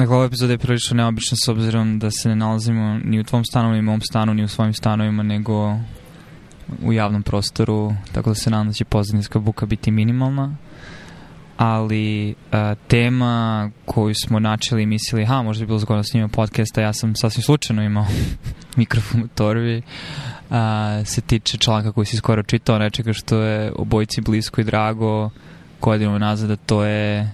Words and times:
Dakle, 0.00 0.16
ova 0.16 0.24
epizoda 0.24 0.52
je 0.52 0.58
prilično 0.58 0.96
neobična 0.96 1.36
s 1.44 1.48
obzirom 1.48 1.98
da 1.98 2.10
se 2.10 2.28
ne 2.28 2.36
nalazimo 2.36 3.00
ni 3.04 3.20
u 3.20 3.24
tvom 3.24 3.44
stanu, 3.44 3.72
ni 3.72 3.78
u 3.78 3.82
mom 3.82 4.00
stanu, 4.00 4.34
ni 4.34 4.44
u 4.44 4.48
svojim 4.48 4.72
stanovima, 4.72 5.22
nego 5.22 5.76
u 6.82 6.92
javnom 6.92 7.22
prostoru, 7.22 7.92
tako 8.12 8.30
da 8.30 8.34
se 8.34 8.50
nadam 8.50 8.66
da 8.66 8.72
će 8.72 8.84
pozadinska 8.84 9.38
buka 9.38 9.66
biti 9.66 9.90
minimalna. 9.90 10.56
Ali 11.56 12.34
a, 12.52 12.74
tema 12.74 13.70
koju 13.84 14.14
smo 14.14 14.38
načeli 14.38 14.82
i 14.82 14.86
mislili, 14.86 15.24
ha, 15.24 15.42
možda 15.42 15.62
bi 15.62 15.66
bilo 15.66 15.78
zgodno 15.78 16.02
snimao 16.02 16.28
podcasta, 16.28 16.80
ja 16.80 16.92
sam 16.92 17.16
sasvim 17.16 17.42
slučajno 17.42 17.82
imao 17.82 18.06
mikrofon 18.76 19.22
u 19.22 19.28
torbi, 19.28 19.82
a, 20.50 21.02
se 21.04 21.20
tiče 21.20 21.58
članka 21.58 21.92
koji 21.92 22.06
si 22.06 22.16
skoro 22.16 22.42
čitao, 22.42 22.78
nečega 22.78 23.12
što 23.12 23.40
je 23.40 23.72
obojici 23.76 24.20
blisko 24.20 24.60
i 24.60 24.64
drago 24.64 25.30
godinu 25.80 26.18
nazad, 26.18 26.48
da 26.48 26.56
to 26.56 26.84
je 26.84 27.32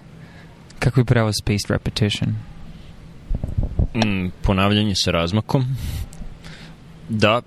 kako 0.79 1.01
je 1.01 1.05
pravo 1.05 1.33
spaced 1.33 1.71
repetition? 1.71 2.56
Mm, 3.97 4.29
ponavljanje 4.43 4.95
sa 4.95 5.11
razmakom. 5.11 5.65
Da, 7.09 7.43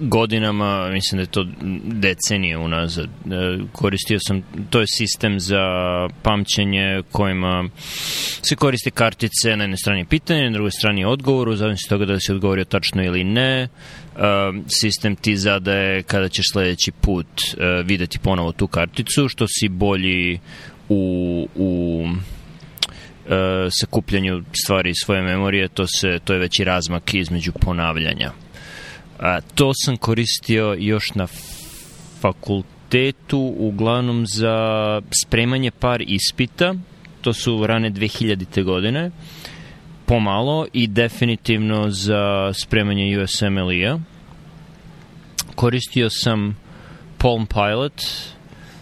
godinama, 0.00 0.88
mislim 0.90 1.16
da 1.16 1.22
je 1.22 1.26
to 1.26 1.46
decenije 1.84 2.58
unazad, 2.58 3.06
e, 3.06 3.08
koristio 3.72 4.18
sam, 4.20 4.42
to 4.70 4.80
je 4.80 4.86
sistem 4.88 5.40
za 5.40 5.64
pamćenje 6.22 7.02
kojima 7.12 7.68
se 8.48 8.56
koriste 8.56 8.90
kartice, 8.90 9.56
na 9.56 9.64
jednoj 9.64 9.76
strani 9.76 10.04
pitanje, 10.04 10.44
na 10.44 10.50
drugoj 10.50 10.70
strani 10.70 11.04
odgovor, 11.04 11.48
u 11.48 11.56
zavisnosti 11.56 11.88
toga 11.88 12.04
da 12.04 12.20
se 12.20 12.34
odgovorio 12.34 12.64
tačno 12.64 13.04
ili 13.04 13.24
ne, 13.24 13.62
e, 13.62 13.68
sistem 14.80 15.16
ti 15.16 15.36
zadaje 15.36 16.02
kada 16.02 16.28
ćeš 16.28 16.46
sledeći 16.52 16.92
put 16.92 17.26
e, 17.26 17.82
videti 17.82 18.18
ponovo 18.18 18.52
tu 18.52 18.66
karticu, 18.66 19.28
što 19.28 19.46
si 19.48 19.68
bolji 19.68 20.38
u, 20.88 21.48
u 21.54 22.02
sakupljanju 23.80 24.42
stvari 24.64 24.90
iz 24.90 24.96
svoje 25.04 25.22
memorije, 25.22 25.68
to, 25.68 25.86
se, 25.86 26.18
to 26.24 26.32
je 26.32 26.38
veći 26.38 26.64
razmak 26.64 27.14
između 27.14 27.52
ponavljanja. 27.52 28.32
A, 29.18 29.40
to 29.40 29.72
sam 29.84 29.96
koristio 29.96 30.76
još 30.78 31.14
na 31.14 31.26
fakultetu, 32.20 33.54
uglavnom 33.58 34.26
za 34.26 34.56
spremanje 35.24 35.70
par 35.70 36.02
ispita, 36.06 36.74
to 37.20 37.32
su 37.32 37.66
rane 37.66 37.90
2000. 37.90 38.62
godine, 38.64 39.10
pomalo 40.06 40.66
i 40.72 40.86
definitivno 40.86 41.90
za 41.90 42.52
spremanje 42.52 43.22
USMLE-a. 43.22 43.98
Koristio 45.54 46.10
sam 46.10 46.56
Palm 47.18 47.46
Pilot, 47.46 48.02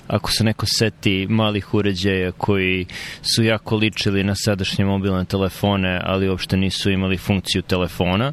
ako 0.07 0.31
se 0.31 0.45
neko 0.45 0.67
seti 0.67 1.27
malih 1.31 1.75
uređaja 1.75 2.33
koji 2.33 2.87
su 3.35 3.43
jako 3.43 3.77
ličili 3.77 4.25
na 4.25 4.35
sadašnje 4.35 4.85
mobilne 4.85 5.25
telefone, 5.25 6.01
ali 6.05 6.29
uopšte 6.29 6.57
nisu 6.57 6.91
imali 6.91 7.17
funkciju 7.17 7.63
telefona, 7.63 8.33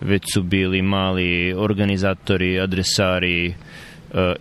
već 0.00 0.22
su 0.34 0.42
bili 0.42 0.82
mali 0.82 1.54
organizatori, 1.56 2.60
adresari, 2.60 3.48
uh, 3.48 3.54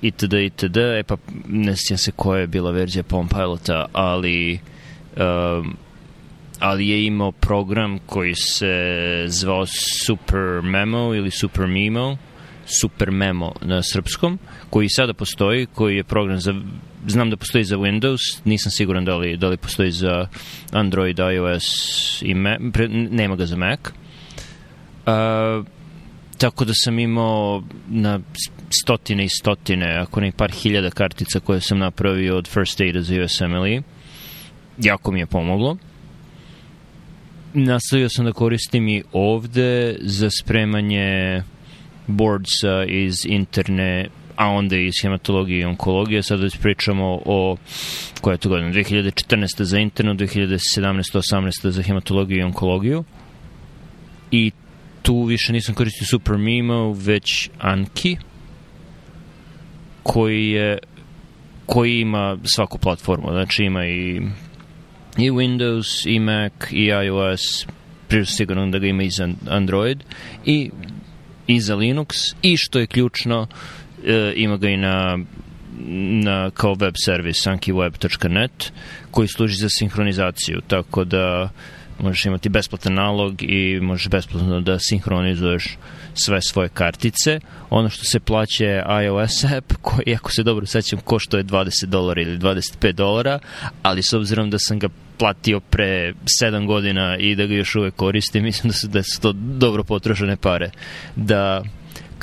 itd. 0.02 0.34
itd. 0.34 0.78
E 0.78 1.04
pa 1.08 1.18
ne 1.48 1.74
sjećam 1.76 1.98
se 1.98 2.12
koja 2.12 2.40
je 2.40 2.48
bila 2.48 2.72
verzija 2.72 3.04
Palm 3.04 3.28
Pilota, 3.28 3.86
ali 3.94 4.60
uh, 5.16 5.66
ali 6.60 6.88
je 6.88 7.06
imao 7.06 7.32
program 7.32 8.00
koji 8.06 8.36
se 8.36 8.76
zvao 9.28 9.66
Super 10.06 10.62
Memo 10.64 11.16
ili 11.16 11.32
Super 11.32 11.68
Memo, 11.68 12.18
Super 12.66 13.12
Memo 13.12 13.52
na 13.62 13.84
srpskom, 13.84 14.40
koji 14.70 14.90
sada 14.90 15.14
postoji, 15.14 15.66
koji 15.66 15.96
je 15.96 16.04
program 16.04 16.40
za 16.40 16.54
znam 17.08 17.30
da 17.30 17.38
postoji 17.38 17.64
za 17.64 17.78
Windows, 17.78 18.40
nisam 18.46 18.72
siguran 18.72 19.06
da 19.06 19.18
li, 19.18 19.38
da 19.38 19.48
li 19.48 19.58
postoji 19.58 19.92
za 19.92 20.28
Android, 20.72 21.20
iOS 21.20 21.64
i 22.22 22.34
Mac, 22.34 22.60
pre, 22.74 22.88
nema 22.88 23.36
ga 23.36 23.46
za 23.46 23.56
Mac. 23.56 23.80
Uh, 23.88 25.66
tako 26.38 26.66
da 26.66 26.74
sam 26.76 27.00
imao 27.00 27.64
na 27.90 28.20
stotine 28.84 29.26
i 29.26 29.30
stotine, 29.30 29.98
ako 29.98 30.22
ne 30.22 30.32
par 30.32 30.52
hiljada 30.52 30.90
kartica 30.90 31.40
koje 31.40 31.62
sam 31.62 31.80
napravio 31.80 32.38
od 32.38 32.48
First 32.48 32.82
Aida 32.82 33.02
za 33.02 33.24
USMLE. 33.24 33.82
Jako 34.78 35.12
mi 35.12 35.20
je 35.20 35.26
pomoglo. 35.26 35.78
Nastavio 37.54 38.10
sam 38.10 38.26
da 38.26 38.32
koristim 38.32 38.88
i 38.88 39.04
ovde 39.12 39.98
za 40.02 40.30
spremanje 40.30 41.44
boardsa 42.08 42.84
iz 42.88 43.26
interne 43.26 44.10
a 44.36 44.48
onda 44.48 44.76
i 44.76 44.92
hematologije 45.02 45.62
i 45.62 45.66
onkologije. 45.66 46.24
Sad 46.24 46.40
već 46.40 46.58
pričamo 46.58 47.22
o, 47.26 47.58
koja 48.22 48.34
je 48.34 48.38
to 48.38 48.50
godina, 48.50 48.72
2014. 48.72 49.64
za 49.64 49.80
internu, 49.80 50.14
2017. 50.14 50.58
18. 50.78 51.70
za 51.70 51.82
hematologiju 51.84 52.40
i 52.40 52.44
onkologiju. 52.44 53.04
I 54.32 54.52
tu 55.02 55.24
više 55.24 55.54
nisam 55.54 55.76
koristio 55.76 56.08
Super 56.08 56.38
Mimo, 56.38 56.94
već 56.94 57.50
Anki, 57.60 58.18
koji 60.04 60.50
je 60.50 60.78
koji 61.66 62.00
ima 62.00 62.38
svaku 62.44 62.78
platformu, 62.78 63.28
znači 63.32 63.64
ima 63.64 63.86
i 63.86 64.22
i 65.18 65.32
Windows, 65.32 66.10
i 66.10 66.20
Mac, 66.20 66.54
i 66.72 66.86
iOS, 66.86 67.68
prije 68.08 68.26
sigurno 68.26 68.68
da 68.68 68.80
ga 68.80 68.88
ima 68.88 69.04
i 69.04 69.10
za 69.10 69.30
Android, 69.50 70.04
i, 70.46 70.72
i 71.48 71.60
za 71.60 71.76
Linux, 71.76 72.08
i 72.42 72.58
što 72.58 72.80
je 72.80 72.88
ključno, 72.88 73.48
e, 74.06 74.34
ima 74.36 74.58
ga 74.58 74.70
i 74.70 74.78
na 74.78 75.18
na, 76.24 76.50
kao 76.50 76.74
web 76.74 76.94
servis 77.06 77.48
ankiweb.net 77.48 78.74
koji 79.12 79.28
služi 79.28 79.56
za 79.56 79.70
sinhronizaciju, 79.70 80.62
tako 80.68 81.04
da 81.04 81.50
možeš 82.00 82.26
imati 82.26 82.50
besplatan 82.50 82.94
nalog 82.94 83.36
i 83.40 83.80
možeš 83.82 84.08
besplatno 84.10 84.62
da 84.62 84.80
sinhronizuješ 84.80 85.78
sve 86.14 86.42
svoje 86.42 86.70
kartice. 86.70 87.40
Ono 87.70 87.90
što 87.90 88.04
se 88.04 88.20
plaća 88.20 88.66
je 88.66 88.86
iOS 89.06 89.44
app, 89.44 89.74
koji, 89.82 90.16
ako 90.16 90.32
se 90.32 90.44
dobro 90.44 90.66
sećam, 90.66 91.00
košto 91.00 91.38
je 91.38 91.44
20 91.44 91.86
dolara 91.86 92.22
ili 92.22 92.38
25 92.38 92.92
dolara, 92.92 93.40
ali 93.82 94.04
s 94.04 94.14
obzirom 94.14 94.50
da 94.50 94.60
sam 94.60 94.80
ga 94.80 94.90
platio 95.18 95.60
pre 95.60 96.14
7 96.44 96.68
godina 96.68 97.18
i 97.18 97.36
da 97.36 97.46
ga 97.46 97.54
još 97.54 97.76
uvek 97.76 97.96
koristim, 97.96 98.44
mislim 98.44 98.72
da 98.72 98.74
su, 98.74 98.88
da 98.88 99.04
su 99.04 99.22
to 99.22 99.32
dobro 99.34 99.84
potrošene 99.84 100.38
pare. 100.38 100.72
Da 101.16 101.64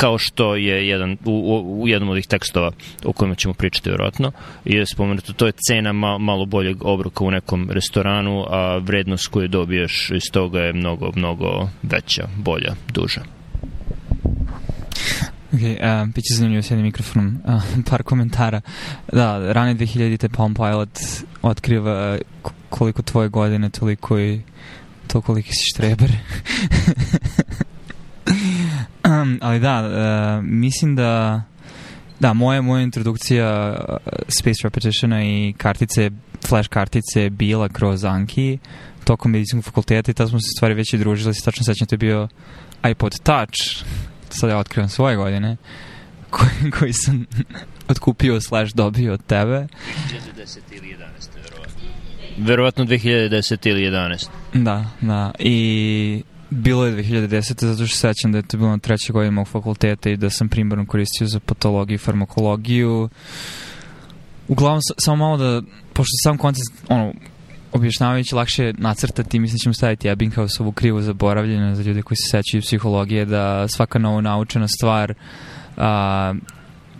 kao 0.00 0.18
što 0.18 0.56
je 0.56 0.88
jedan, 0.88 1.16
u, 1.24 1.62
u 1.82 1.88
jednom 1.88 2.08
od 2.08 2.12
ovih 2.12 2.26
tekstova 2.26 2.70
o 3.04 3.12
kojima 3.12 3.34
ćemo 3.34 3.54
pričati 3.54 3.90
vjerojatno, 3.90 4.32
je 4.64 4.86
spomenuto, 4.86 5.32
to 5.32 5.46
je 5.46 5.52
cena 5.68 5.92
ma, 5.92 6.18
malo 6.18 6.46
boljeg 6.46 6.84
obroka 6.84 7.24
u 7.24 7.30
nekom 7.30 7.70
restoranu, 7.70 8.44
a 8.48 8.76
vrednost 8.76 9.26
koju 9.28 9.48
dobiješ 9.48 10.10
iz 10.10 10.22
toga 10.32 10.60
je 10.60 10.72
mnogo, 10.72 11.10
mnogo 11.16 11.68
veća, 11.82 12.28
bolja, 12.36 12.74
duža. 12.88 13.20
Ok, 15.52 15.60
uh, 15.60 16.08
bit 16.14 16.24
će 16.24 16.34
zanimljivo 16.36 16.62
s 16.62 16.70
jednim 16.70 16.86
mikrofonom. 16.86 17.38
Uh, 17.44 17.62
par 17.90 18.02
komentara. 18.02 18.60
Da, 19.12 19.52
rane 19.52 19.74
2000-te 19.74 20.28
Palm 20.28 20.54
Pilot 20.54 21.00
otkriva 21.42 22.18
koliko 22.68 23.02
tvoje 23.02 23.28
godine, 23.28 23.70
toliko 23.70 24.20
i 24.20 24.40
to 25.06 25.20
koliki 25.20 25.52
si 25.52 25.64
štreber. 25.74 26.10
Ali 29.40 29.60
da, 29.60 29.82
uh, 30.38 30.44
mislim 30.44 30.96
da 30.96 31.42
da, 32.20 32.32
moja, 32.32 32.62
moja 32.62 32.82
introdukcija 32.82 33.70
uh, 33.88 33.96
Space 34.28 34.60
Repetitiona 34.64 35.24
i 35.24 35.54
kartice, 35.58 36.10
flash 36.46 36.68
kartice 36.68 37.22
je 37.22 37.30
bila 37.30 37.68
kroz 37.68 38.04
Anki 38.04 38.58
tokom 39.04 39.32
medicinskog 39.32 39.64
fakulteta 39.64 40.10
i 40.10 40.14
tada 40.14 40.28
smo 40.30 40.40
se 40.40 40.50
stvari 40.56 40.74
već 40.74 40.92
i 40.92 40.98
družili. 40.98 41.34
Se 41.34 41.44
tačno 41.44 41.64
sećam, 41.64 41.86
to 41.86 41.94
je 41.94 41.98
bio 41.98 42.28
iPod 42.90 43.20
Touch, 43.22 43.84
sad 44.30 44.50
ja 44.50 44.58
otkrivam 44.58 44.88
svoje 44.88 45.16
godine, 45.16 45.56
koji, 46.34 46.70
koji 46.78 46.92
sam 46.92 47.26
otkupio 47.92 48.40
slash 48.40 48.74
dobio 48.74 49.12
od 49.12 49.24
tebe. 49.26 49.66
2010 50.36 50.58
ili 50.72 50.88
11, 50.88 50.98
verovatno. 51.34 51.88
Verovatno 52.38 52.84
2010 52.84 53.68
ili 53.68 53.80
11. 53.80 54.28
Da, 54.54 54.86
da. 55.00 55.32
I 55.38 56.22
Bilo 56.50 56.86
je 56.86 57.04
2010. 57.04 57.66
zato 57.66 57.86
što 57.86 57.96
sećam 57.96 58.32
da 58.32 58.38
je 58.38 58.42
to 58.42 58.56
bilo 58.56 58.70
na 58.70 58.78
trećoj 58.78 59.12
godini 59.12 59.34
mog 59.34 59.48
fakulteta 59.48 60.10
i 60.10 60.16
da 60.16 60.30
sam 60.30 60.48
primarno 60.48 60.86
koristio 60.86 61.26
za 61.26 61.40
patologiju 61.40 61.94
i 61.94 61.98
farmakologiju. 61.98 63.08
Uglavnom, 64.48 64.80
samo 64.98 65.16
malo 65.16 65.36
da, 65.36 65.62
pošto 65.92 66.10
sam 66.22 66.38
koncept, 66.38 66.72
ono, 66.88 67.12
objašnjavajući 67.72 68.34
lakše 68.34 68.72
nacrtati, 68.78 69.38
mislim 69.38 69.56
da 69.56 69.62
ćemo 69.62 69.74
staviti 69.74 70.08
Ebbinghaus-ovu 70.08 70.72
krivu 70.72 71.00
zaboravljena 71.00 71.74
za 71.74 71.82
ljude 71.82 72.02
koji 72.02 72.16
se 72.16 72.30
sećaju 72.30 72.62
psihologije, 72.62 73.24
da 73.24 73.68
svaka 73.68 73.98
novo 73.98 74.20
naučena 74.20 74.68
stvar 74.68 75.14
a, 75.76 76.34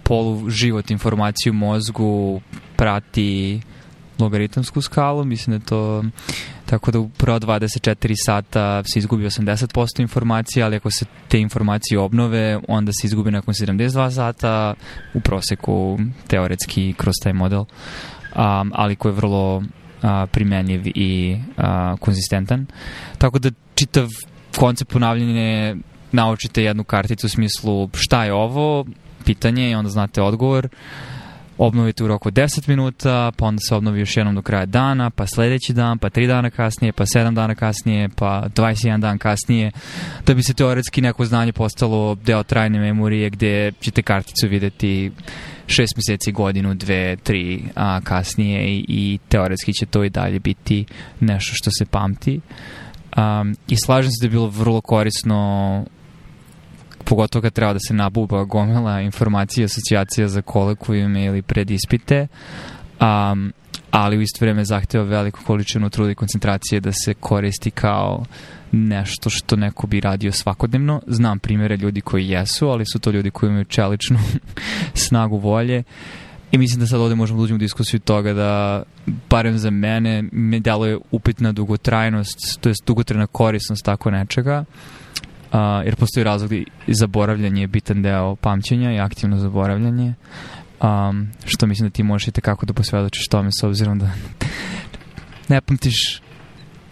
polu 0.03 0.51
život 0.51 0.91
informaciju 0.91 1.53
mozgu 1.53 2.41
prati 2.77 3.61
logaritamsku 4.21 4.83
skalu, 4.83 5.25
mislim 5.25 5.59
da 5.59 5.65
to 5.65 6.05
tako 6.67 6.91
da 6.91 6.99
u 6.99 7.09
prva 7.09 7.41
24 7.41 8.15
sata 8.27 8.83
se 8.85 8.99
izgubi 8.99 9.25
80% 9.25 10.01
informacija, 10.01 10.67
ali 10.67 10.77
ako 10.77 10.91
se 10.91 11.05
te 11.29 11.41
informacije 11.41 11.99
obnove, 11.99 12.61
onda 12.69 12.93
se 12.93 13.07
izgubi 13.07 13.31
nakon 13.31 13.55
72 13.55 14.11
sata 14.11 14.75
u 15.15 15.21
proseku 15.21 15.99
teoretski 16.27 16.95
kroz 16.97 17.15
taj 17.23 17.33
model. 17.33 17.61
Um, 17.61 18.73
ali 18.75 18.97
koji 18.97 19.13
je 19.13 19.17
vrlo 19.17 19.63
a, 20.03 20.27
primenljiv 20.27 20.83
i 20.87 21.37
a, 21.57 21.97
konzistentan. 22.01 22.67
Tako 23.19 23.39
da 23.39 23.51
čitav 23.75 24.09
koncept 24.57 24.93
ponavljanja 24.93 25.77
naučite 26.13 26.63
jednu 26.63 26.85
karticu 26.85 27.27
u 27.27 27.31
smislu 27.31 27.91
šta 27.95 28.25
je 28.25 28.33
ovo, 28.33 28.85
pitanje 29.25 29.71
i 29.71 29.75
onda 29.75 29.91
znate 29.91 30.23
odgovor. 30.23 30.69
Obnovite 31.63 32.05
u 32.05 32.09
roku 32.09 32.31
10 32.31 32.69
minuta, 32.69 33.33
pa 33.37 33.47
onda 33.47 33.61
se 33.69 33.75
obnovi 33.75 34.01
još 34.01 34.17
jednom 34.17 34.35
do 34.35 34.43
kraja 34.43 34.67
dana, 34.67 35.11
pa 35.11 35.27
sledeći 35.27 35.73
dan, 35.73 35.99
pa 35.99 36.11
3 36.11 36.27
dana 36.27 36.51
kasnije, 36.51 36.93
pa 36.93 37.05
7 37.05 37.35
dana 37.35 37.55
kasnije, 37.55 38.09
pa 38.09 38.49
21 38.55 39.01
dan 39.01 39.19
kasnije, 39.19 39.71
da 40.27 40.35
bi 40.35 40.43
se 40.43 40.55
teoretski 40.55 41.01
neko 41.01 41.25
znanje 41.25 41.53
postalo 41.53 42.15
deo 42.15 42.43
trajne 42.43 42.79
memorije 42.79 43.31
gde 43.31 43.73
ćete 43.81 44.03
karticu 44.03 44.49
videti 44.49 45.13
šest 45.67 45.97
meseci, 45.97 46.33
godinu, 46.33 46.75
dve, 46.75 47.17
tri 47.17 47.63
a, 47.75 48.01
kasnije 48.05 48.69
i, 48.69 48.85
i 48.89 49.19
teoretski 49.29 49.73
će 49.73 49.87
to 49.87 50.05
i 50.05 50.11
dalje 50.11 50.39
biti 50.39 50.85
nešto 51.21 51.53
što 51.55 51.71
se 51.79 51.85
pamti. 51.85 52.41
Um, 53.17 53.57
I 53.69 53.77
slažem 53.77 54.11
se 54.11 54.17
da 54.21 54.27
je 54.27 54.31
bilo 54.31 54.49
vrlo 54.49 54.81
korisno 54.81 55.85
pogotovo 57.11 57.43
kad 57.43 57.53
treba 57.53 57.73
da 57.73 57.79
se 57.89 57.95
nabuba 57.95 58.45
gomela 58.45 59.01
informacija, 59.01 59.65
asocijacija 59.65 60.29
za 60.29 60.43
kolekvijume 60.43 61.25
ili 61.25 61.43
predispite, 61.43 62.27
um, 63.01 63.53
ali 63.91 64.19
u 64.19 64.21
isto 64.21 64.45
vreme 64.45 64.65
zahteva 64.65 65.05
veliku 65.05 65.41
količinu 65.47 65.91
truda 65.91 66.11
i 66.11 66.15
koncentracije 66.15 66.81
da 66.81 66.93
se 66.93 67.15
koristi 67.15 67.71
kao 67.71 68.25
nešto 68.73 69.31
što 69.31 69.57
neko 69.57 69.87
bi 69.87 70.01
radio 70.01 70.33
svakodnevno. 70.33 71.03
Znam 71.07 71.39
primere 71.39 71.77
ljudi 71.77 72.01
koji 72.01 72.29
jesu, 72.29 72.69
ali 72.69 72.85
su 72.87 72.99
to 72.99 73.11
ljudi 73.11 73.31
koji 73.31 73.51
imaju 73.51 73.65
čeličnu 73.65 74.19
snagu 75.07 75.37
volje. 75.37 75.83
I 76.53 76.59
mislim 76.59 76.81
da 76.81 76.87
sad 76.87 77.01
ovde 77.01 77.15
možemo 77.15 77.39
da 77.39 77.45
uđemo 77.45 77.57
u 77.57 77.59
diskusiju 77.59 78.01
toga 78.01 78.33
da, 78.33 78.83
barem 79.31 79.59
za 79.59 79.71
mene, 79.71 80.25
me 80.33 80.61
deluje 80.61 80.99
upitna 81.11 81.53
dugotrajnost, 81.53 82.61
to 82.61 82.69
je 82.69 82.75
dugotrajna 82.87 83.27
korisnost 83.27 83.85
tako 83.85 84.11
nečega. 84.11 84.65
Uh, 84.69 85.01
jer 85.85 85.97
postoji 85.97 86.25
razlog 86.25 86.53
i 86.53 86.67
zaboravljanje 86.87 87.61
je 87.61 87.67
bitan 87.67 88.03
deo 88.03 88.37
pamćenja 88.37 88.93
i 88.93 88.99
aktivno 88.99 89.39
zaboravljanje. 89.39 90.15
Um, 90.83 91.29
što 91.45 91.67
mislim 91.67 91.89
da 91.89 91.93
ti 91.93 92.03
možeš 92.03 92.29
i 92.29 92.33
tekako 92.33 92.67
da 92.67 92.73
posvedočiš 92.73 93.29
tome 93.29 93.51
s 93.61 93.63
obzirom 93.63 93.99
da 93.99 94.11
ne 95.49 95.61
pamtiš 95.61 96.21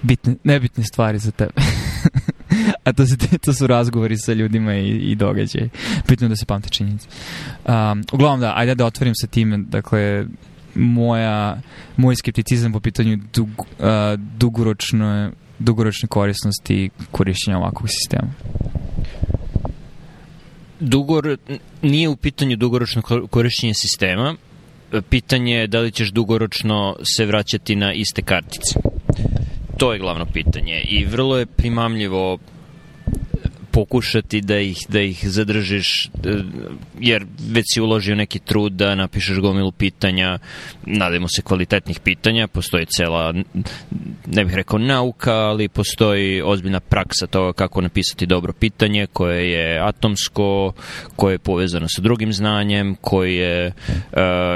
bitne, 0.03 0.35
nebitne 0.45 0.85
stvari 0.85 1.19
za 1.19 1.31
tebe. 1.31 1.53
A 2.85 2.93
to, 2.93 3.07
se, 3.07 3.17
to 3.45 3.53
su 3.53 3.67
razgovori 3.67 4.17
sa 4.17 4.33
ljudima 4.33 4.75
i, 4.75 4.89
i 4.89 5.15
događaj. 5.15 5.69
Bitno 6.09 6.29
da 6.29 6.37
se 6.37 6.47
pamte 6.47 6.69
činjenice. 6.69 7.09
Um, 7.65 8.05
uglavnom 8.13 8.41
da, 8.41 8.53
ajde 8.57 8.75
da 8.75 8.87
otvorim 8.87 9.15
sa 9.15 9.27
time, 9.27 9.59
dakle, 9.59 10.27
moja, 10.75 11.61
moj 11.97 12.17
skepticizam 12.17 12.73
po 12.73 12.81
pitanju 12.81 13.19
dug, 13.35 13.49
uh, 13.59 13.67
dugoročno, 14.17 15.31
dugoročne 15.59 16.09
korisnosti 16.09 16.91
korišćenja 17.11 17.59
ovakvog 17.59 17.89
sistema. 17.89 18.33
Dugor, 20.81 21.37
nije 21.83 22.09
u 22.09 22.17
pitanju 22.17 22.57
dugoročno 22.57 23.03
korišćenje 23.31 23.75
sistema, 23.75 24.35
pitanje 25.11 25.55
je 25.55 25.67
da 25.67 25.81
li 25.81 25.93
ćeš 25.93 26.11
dugoročno 26.11 26.97
se 27.17 27.27
vraćati 27.27 27.77
na 27.77 27.93
iste 27.93 28.23
kartice. 28.23 28.81
To 29.79 29.93
je 29.93 29.99
glavno 29.99 30.27
pitanje 30.27 30.81
i 30.81 31.05
vrlo 31.05 31.39
je 31.39 31.47
primamljivo 31.47 32.39
pokušati 33.79 34.41
da 34.41 34.59
ih, 34.59 34.79
da 34.89 35.01
ih 35.01 35.29
zadržiš, 35.29 36.07
e, 36.07 36.11
jer 37.01 37.27
već 37.51 37.65
si 37.75 37.81
uložio 37.81 38.15
neki 38.15 38.39
trud 38.39 38.73
da 38.73 38.95
napišeš 38.95 39.39
gomilu 39.39 39.73
pitanja, 39.73 40.39
nadajmo 40.87 41.29
se 41.29 41.43
kvalitetnih 41.43 42.01
pitanja, 42.01 42.49
postoji 42.49 42.87
cela, 42.97 43.33
ne 44.27 44.45
bih 44.45 44.55
rekao 44.55 44.79
nauka, 44.79 45.33
ali 45.33 45.69
postoji 45.69 46.43
ozbiljna 46.43 46.81
praksa 46.81 47.27
toga 47.27 47.53
kako 47.53 47.81
napisati 47.81 48.27
dobro 48.27 48.53
pitanje, 48.53 49.07
koje 49.07 49.51
je 49.51 49.79
atomsko, 49.81 50.73
koje 51.17 51.35
je 51.35 51.39
povezano 51.39 51.87
sa 51.89 52.03
drugim 52.03 52.33
znanjem, 52.33 52.97
koje 53.01 53.67
uh, 53.67 53.73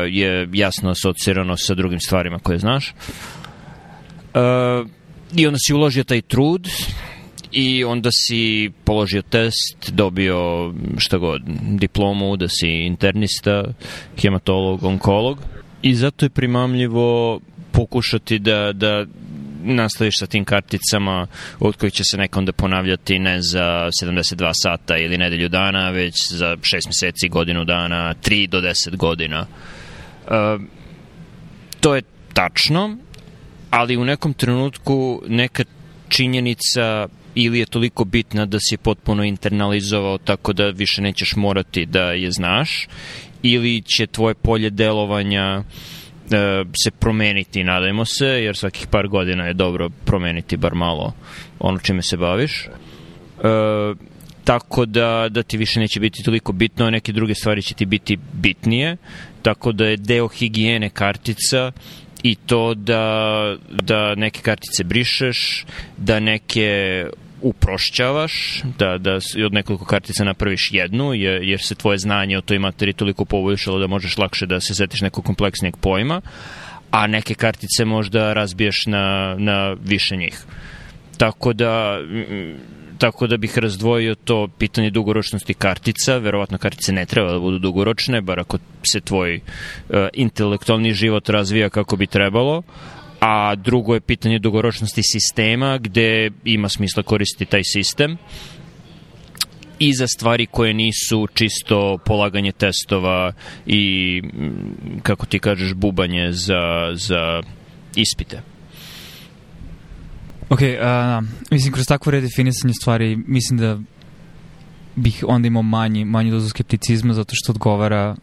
je 0.09 0.49
jasno 0.53 0.91
asocirano 0.91 1.57
sa 1.57 1.75
drugim 1.75 2.01
stvarima 2.01 2.39
koje 2.39 2.59
znaš. 2.59 2.95
Uh, 4.35 4.89
I 5.37 5.47
onda 5.47 5.59
si 5.67 5.75
uložio 5.75 6.05
taj 6.05 6.23
trud 6.23 6.69
i 7.53 7.85
onda 7.85 8.11
si 8.13 8.71
položio 8.85 9.23
test, 9.23 9.93
dobio 9.93 10.73
šta 10.99 11.19
god, 11.19 11.43
diplomu 11.79 12.37
da 12.37 12.49
si 12.49 12.69
internista, 12.69 13.65
hematolog, 14.21 14.85
onkolog 14.85 15.39
i 15.83 15.95
zato 15.95 16.25
je 16.25 16.31
primamljivo 16.31 17.41
pokušati 17.73 18.39
da, 18.39 18.73
da 18.73 19.05
nastaviš 19.65 20.19
sa 20.19 20.27
tim 20.27 20.45
karticama 20.45 21.27
od 21.61 21.77
kojih 21.77 21.93
će 21.93 22.05
se 22.05 22.17
neka 22.17 22.39
onda 22.39 22.53
ponavljati 22.53 23.19
ne 23.19 23.43
za 23.43 23.89
72 24.03 24.51
sata 24.63 24.97
ili 24.97 25.19
nedelju 25.19 25.49
dana, 25.49 25.91
već 25.91 26.15
za 26.31 26.57
6 26.57 26.61
meseci, 26.87 27.29
godinu 27.29 27.65
dana, 27.65 28.15
3 28.23 28.49
do 28.49 28.61
10 28.61 28.97
godina. 28.97 29.47
Uh, 30.27 30.63
to 31.81 31.95
je 31.95 32.03
tačno, 32.33 32.97
ali 33.71 33.97
u 33.97 34.05
nekom 34.05 34.35
trenutku 34.35 35.23
neka 35.29 35.65
činjenica 36.09 37.09
ili 37.35 37.59
je 37.59 37.67
toliko 37.67 38.05
bitna 38.05 38.47
da 38.47 38.59
si 38.61 38.75
je 38.75 38.79
potpuno 38.79 39.25
internalizovao 39.25 40.19
tako 40.19 40.53
da 40.53 40.69
više 40.69 41.03
nećeš 41.03 41.37
morati 41.37 41.87
da 41.87 42.13
je 42.13 42.31
znaš 42.31 42.89
ili 43.43 43.83
će 43.83 44.07
tvoje 44.07 44.35
polje 44.35 44.71
delovanja 44.71 45.63
e, 46.31 46.65
se 46.85 46.91
promeniti, 46.91 47.65
nadajmo 47.65 48.05
se, 48.05 48.27
jer 48.27 48.57
svakih 48.57 48.87
par 48.87 49.09
godina 49.09 49.47
je 49.47 49.55
dobro 49.55 49.89
promeniti 50.05 50.57
bar 50.57 50.75
malo 50.75 51.13
ono 51.59 51.79
čime 51.79 52.03
se 52.03 52.17
baviš. 52.17 52.67
E, 52.67 52.69
tako 54.45 54.87
da, 54.87 55.29
da 55.31 55.43
ti 55.43 55.57
više 55.57 55.81
neće 55.81 56.01
biti 56.01 56.23
toliko 56.23 56.53
bitno, 56.53 56.87
a 56.87 56.91
neke 56.91 57.13
druge 57.13 57.35
stvari 57.35 57.63
će 57.63 57.75
ti 57.75 57.87
biti 57.87 58.19
bitnije, 58.33 58.97
tako 59.43 59.73
da 59.73 59.87
je 59.87 59.97
deo 59.97 60.29
higijene 60.29 60.91
kartica 60.91 61.73
i 62.23 62.35
to 62.35 62.75
da, 62.75 63.57
da 63.69 64.15
neke 64.15 64.41
kartice 64.41 64.85
brišeš, 64.85 65.65
da 65.97 66.21
neke 66.21 67.05
uprošćavaš, 67.43 68.63
da, 68.79 68.99
da 68.99 69.19
od 69.47 69.53
nekoliko 69.53 69.85
kartica 69.85 70.25
napraviš 70.25 70.69
jednu, 70.73 71.15
jer, 71.15 71.43
jer 71.43 71.61
se 71.61 71.75
tvoje 71.75 71.99
znanje 71.99 72.39
o 72.39 72.41
toj 72.41 72.59
materiji 72.59 72.95
toliko 72.95 73.25
poboljšalo 73.25 73.79
da 73.79 73.87
možeš 73.87 74.19
lakše 74.19 74.47
da 74.47 74.61
se 74.61 74.75
setiš 74.75 75.01
nekog 75.01 75.25
kompleksnijeg 75.25 75.77
pojma, 75.77 76.21
a 76.91 77.07
neke 77.07 77.35
kartice 77.35 77.85
možda 77.85 78.33
razbiješ 78.33 78.87
na, 78.87 79.37
na 79.39 79.77
više 79.85 80.17
njih. 80.17 80.45
Tako 81.19 81.53
da 81.53 81.99
tako 83.03 83.27
da 83.27 83.37
bih 83.37 83.59
razdvojio 83.59 84.15
to 84.15 84.49
pitanje 84.59 84.91
dugoročnosti 84.91 85.55
kartica. 85.55 86.17
Verovatno 86.17 86.59
kartice 86.59 86.93
ne 86.93 87.07
treba 87.07 87.33
da 87.33 87.39
budu 87.39 87.59
dugoročne, 87.59 88.21
bar 88.21 88.41
ako 88.41 88.59
se 88.93 89.01
tvoj 89.01 89.35
uh, 89.35 89.97
intelektualni 90.15 90.93
život 90.93 91.29
razvija 91.29 91.71
kako 91.71 91.97
bi 91.97 92.07
trebalo, 92.07 92.63
a 93.21 93.55
drugo 93.55 93.95
je 93.95 94.01
pitanje 94.01 94.39
dugoročnosti 94.39 95.03
sistema 95.03 95.79
gde 95.79 96.31
ima 96.45 96.69
smisla 96.69 97.03
koristiti 97.03 97.51
taj 97.51 97.65
sistem 97.65 98.17
i 99.79 99.95
za 99.95 100.07
stvari 100.07 100.47
koje 100.47 100.75
nisu 100.75 101.27
čisto 101.35 101.99
polaganje 102.05 102.53
testova 102.53 103.33
i, 103.67 104.23
kako 105.03 105.27
ti 105.27 105.39
kažeš, 105.39 105.75
bubanje 105.75 106.33
za, 106.33 106.91
za 106.95 107.43
ispite. 107.97 108.52
Ok, 110.53 110.61
uh, 110.61 111.25
mislim, 111.51 111.73
kroz 111.73 111.87
takvo 111.87 112.13
redefinisanje 112.13 112.75
stvari, 112.75 113.17
mislim 113.27 113.59
da 113.59 113.79
bih 114.97 115.25
onda 115.29 115.47
imao 115.47 115.63
manji, 115.63 116.05
manju 116.05 116.31
dozu 116.31 116.49
skepticizma 116.49 117.15
zato 117.15 117.31
što 117.35 117.53
odgovara 117.53 118.17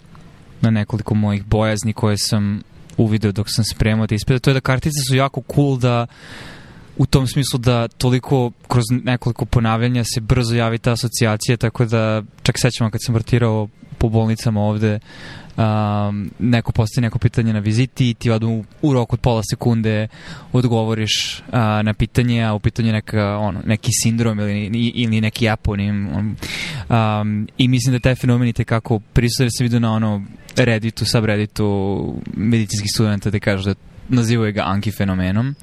na 0.61 0.69
nekoliko 0.69 1.15
mojih 1.15 1.45
bojazni 1.45 1.93
koje 1.93 2.17
sam 2.17 2.61
uvideo 2.97 3.31
dok 3.31 3.47
sam 3.49 3.65
spremao 3.65 4.07
te 4.07 4.15
ispite. 4.15 4.39
To 4.39 4.49
je 4.49 4.53
da 4.53 4.59
kartice 4.59 4.99
su 5.09 5.15
jako 5.15 5.41
cool 5.55 5.77
da 5.77 6.07
u 6.99 7.05
tom 7.05 7.27
smislu 7.27 7.59
da 7.59 7.87
toliko 7.87 8.51
kroz 8.67 8.83
nekoliko 9.03 9.45
ponavljanja 9.45 10.03
se 10.03 10.21
brzo 10.21 10.55
javi 10.55 10.77
ta 10.77 10.91
asocijacija, 10.91 11.57
tako 11.57 11.85
da 11.85 12.23
čak 12.43 12.55
sećamo 12.59 12.89
kad 12.89 12.99
sam 13.03 13.15
vrtirao 13.15 13.67
po 13.97 14.09
bolnicama 14.09 14.61
ovde 14.61 14.99
um, 15.57 16.31
neko 16.39 16.71
postoji 16.71 17.01
neko 17.01 17.19
pitanje 17.19 17.53
na 17.53 17.59
viziti 17.59 18.13
ti 18.13 18.29
odmah 18.29 18.65
u, 18.81 18.93
roku 18.93 19.15
od 19.15 19.19
pola 19.19 19.41
sekunde 19.49 20.07
odgovoriš 20.53 21.39
uh, 21.39 21.53
na 21.83 21.93
pitanje, 21.93 22.43
a 22.43 22.53
u 22.53 22.59
pitanju 22.59 22.91
neka, 22.91 23.37
ono, 23.37 23.61
neki 23.65 23.89
sindrom 24.03 24.39
ili, 24.39 24.91
ili 24.95 25.21
neki 25.21 25.49
aponim. 25.49 26.09
Um, 26.89 27.47
I 27.57 27.67
mislim 27.67 27.93
da 27.93 27.99
taj 27.99 28.15
fenomen 28.15 28.47
i 28.47 28.53
tekako 28.53 28.99
prisutan 28.99 29.51
se 29.57 29.63
vidio 29.63 29.79
na 29.79 29.93
ono 29.93 30.23
Redditu, 30.55 31.05
subredditu 31.05 32.15
medicinskih 32.37 32.91
studenta 32.93 33.29
da 33.29 33.39
kažu 33.39 33.63
da 33.63 33.88
nazivaju 34.09 34.53
ga 34.53 34.63
Anki 34.65 34.91
fenomenom 34.91 35.55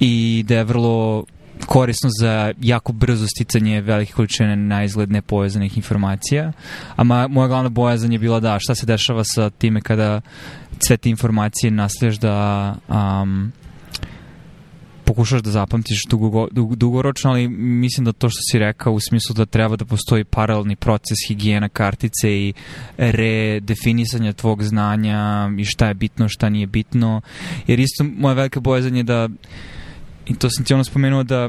i 0.00 0.44
da 0.48 0.54
je 0.54 0.64
vrlo 0.64 1.24
korisno 1.66 2.10
za 2.20 2.52
jako 2.60 2.92
brzo 2.92 3.26
sticanje 3.26 3.80
velike 3.80 4.12
količine 4.12 4.56
na 4.56 4.84
izgled 4.84 5.10
nepovezanih 5.10 5.76
informacija. 5.76 6.52
A 6.96 7.04
ma, 7.04 7.28
moja 7.28 7.48
glavna 7.48 7.68
bojazan 7.68 8.12
je 8.12 8.18
bila 8.18 8.40
da 8.40 8.58
šta 8.60 8.74
se 8.74 8.86
dešava 8.86 9.24
sa 9.24 9.50
time 9.50 9.80
kada 9.80 10.20
sve 10.78 10.96
te 10.96 11.10
informacije 11.10 11.70
nasljedaš 11.70 12.18
da 12.18 12.74
um, 12.88 13.52
pokušaš 15.16 15.42
da 15.42 15.50
zapamtiš 15.50 16.02
dugo, 16.10 16.48
dug, 16.50 16.76
dugoročno, 16.76 17.30
ali 17.30 17.48
mislim 17.48 18.04
da 18.04 18.12
to 18.12 18.28
što 18.30 18.38
si 18.50 18.58
rekao 18.58 18.92
u 18.92 19.00
smislu 19.00 19.34
da 19.34 19.46
treba 19.46 19.76
da 19.76 19.84
postoji 19.84 20.24
paralelni 20.24 20.76
proces 20.76 21.16
higijena 21.28 21.68
kartice 21.68 22.30
i 22.30 22.52
redefinisanja 22.98 24.32
tvog 24.32 24.62
znanja 24.62 25.50
i 25.58 25.64
šta 25.64 25.88
je 25.88 25.94
bitno, 25.94 26.28
šta 26.28 26.48
nije 26.48 26.66
bitno. 26.66 27.20
Jer 27.66 27.80
isto 27.80 28.04
moja 28.04 28.34
velika 28.34 28.60
bojazan 28.60 28.96
je 28.96 29.02
da 29.02 29.28
i 30.26 30.34
to 30.34 30.50
sam 30.50 30.64
ti 30.64 30.74
ono 30.74 30.84
spomenuo 30.84 31.22
da 31.22 31.48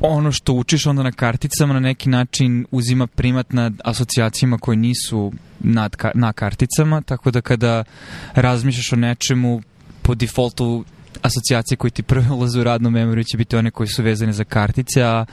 ono 0.00 0.32
što 0.32 0.52
učiš 0.52 0.86
onda 0.86 1.02
na 1.02 1.12
karticama 1.12 1.74
na 1.74 1.80
neki 1.80 2.08
način 2.08 2.66
uzima 2.70 3.06
primat 3.06 3.52
nad 3.52 3.72
asocijacijama 3.84 4.58
koje 4.58 4.76
nisu 4.76 5.32
nad, 5.60 5.96
na 6.14 6.32
karticama, 6.32 7.00
tako 7.00 7.30
da 7.30 7.40
kada 7.40 7.84
razmišljaš 8.34 8.92
o 8.92 8.96
nečemu 8.96 9.62
po 10.02 10.14
defaultu 10.14 10.84
asocijacije 11.22 11.76
koje 11.76 11.90
ti 11.90 12.02
prve 12.02 12.30
ulaze 12.36 12.60
u 12.60 12.64
radnu 12.64 12.90
memoriju 12.90 13.24
će 13.24 13.36
biti 13.36 13.56
one 13.56 13.70
koje 13.70 13.86
su 13.86 14.02
vezane 14.02 14.32
za 14.32 14.44
kartice, 14.44 15.02
a 15.02 15.24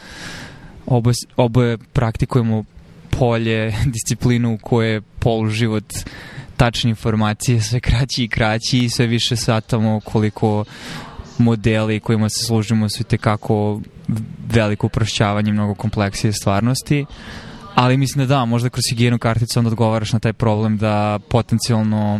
oboje, 0.86 1.14
oboje 1.38 1.78
praktikujemo 1.78 2.64
polje, 3.10 3.74
disciplinu 3.94 4.54
u 4.54 4.58
koje 4.58 5.02
poluživot 5.02 5.94
tačne 6.58 6.90
informacije 6.90 7.62
sve 7.70 7.80
kraći 7.80 8.24
i 8.24 8.28
kraći 8.28 8.80
i 8.80 8.90
sve 8.90 9.08
više 9.08 9.36
satamo 9.36 10.00
koliko 10.00 10.66
modeli 11.38 12.00
kojima 12.00 12.30
se 12.30 12.46
služimo 12.46 12.90
su 12.90 13.04
tekako 13.04 13.82
veliko 14.52 14.88
uprošćavanje, 14.88 15.52
mnogo 15.52 15.74
kompleksije 15.76 16.34
stvarnosti. 16.34 17.06
Ali 17.76 17.98
mislim 17.98 18.28
da 18.28 18.36
da, 18.36 18.46
možda 18.46 18.70
kroz 18.70 18.84
higijenu 18.90 19.18
karticu 19.18 19.60
onda 19.60 19.68
odgovaraš 19.68 20.14
na 20.14 20.20
taj 20.20 20.34
problem 20.34 20.78
da 20.78 21.20
potencijalno 21.30 22.20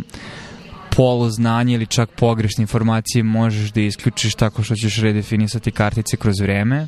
poluznanje 0.96 1.74
ili 1.74 1.86
čak 1.86 2.10
pogrešne 2.10 2.62
informacije 2.62 3.22
možeš 3.22 3.72
da 3.72 3.80
isključiš 3.80 4.34
tako 4.34 4.62
što 4.62 4.74
ćeš 4.74 5.00
redefinisati 5.00 5.70
kartice 5.70 6.16
kroz 6.16 6.40
vreme. 6.40 6.86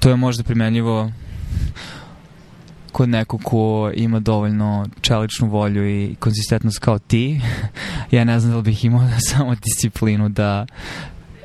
To 0.00 0.10
je 0.10 0.16
možda 0.16 0.42
primenljivo 0.42 1.12
kod 2.92 3.08
nekog 3.08 3.40
ko 3.44 3.90
ima 3.94 4.20
dovoljno 4.20 4.86
čeličnu 5.00 5.48
volju 5.48 5.88
i 5.88 6.14
konzistentnost 6.18 6.78
kao 6.78 6.98
ti. 6.98 7.40
ja 8.10 8.24
ne 8.24 8.40
znam 8.40 8.52
da 8.52 8.56
li 8.56 8.62
bih 8.62 8.84
imao 8.84 9.08
samo 9.30 9.54
disciplinu 9.54 10.28
da 10.28 10.66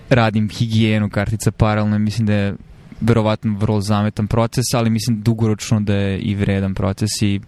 radim 0.10 0.50
higijenu 0.50 1.10
kartica 1.10 1.52
paralelno. 1.52 2.00
Mislim 2.00 2.28
da 2.28 2.34
je 2.34 2.56
verovatno 3.02 3.58
vrlo 3.58 3.82
zametan 3.82 4.28
proces, 4.28 4.64
ali 4.76 4.90
mislim 4.90 5.22
dugoročno 5.22 5.80
da 5.80 5.96
je 5.96 6.20
i 6.20 6.36
vredan 6.36 6.74
proces 6.74 7.10
i 7.22 7.40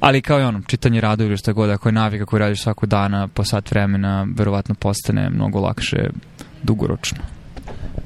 ali 0.00 0.22
kao 0.22 0.40
i 0.40 0.42
ono, 0.42 0.60
čitanje 0.66 1.00
rado 1.00 1.24
ili 1.24 1.36
šta 1.36 1.52
god, 1.52 1.70
ako 1.70 1.88
je 1.88 1.92
navika 1.92 2.26
koju 2.26 2.38
radiš 2.38 2.62
svako 2.62 2.86
dana 2.86 3.28
po 3.28 3.44
sat 3.44 3.70
vremena, 3.70 4.26
verovatno 4.36 4.74
postane 4.74 5.30
mnogo 5.30 5.60
lakše 5.60 6.10
dugoročno. 6.62 7.18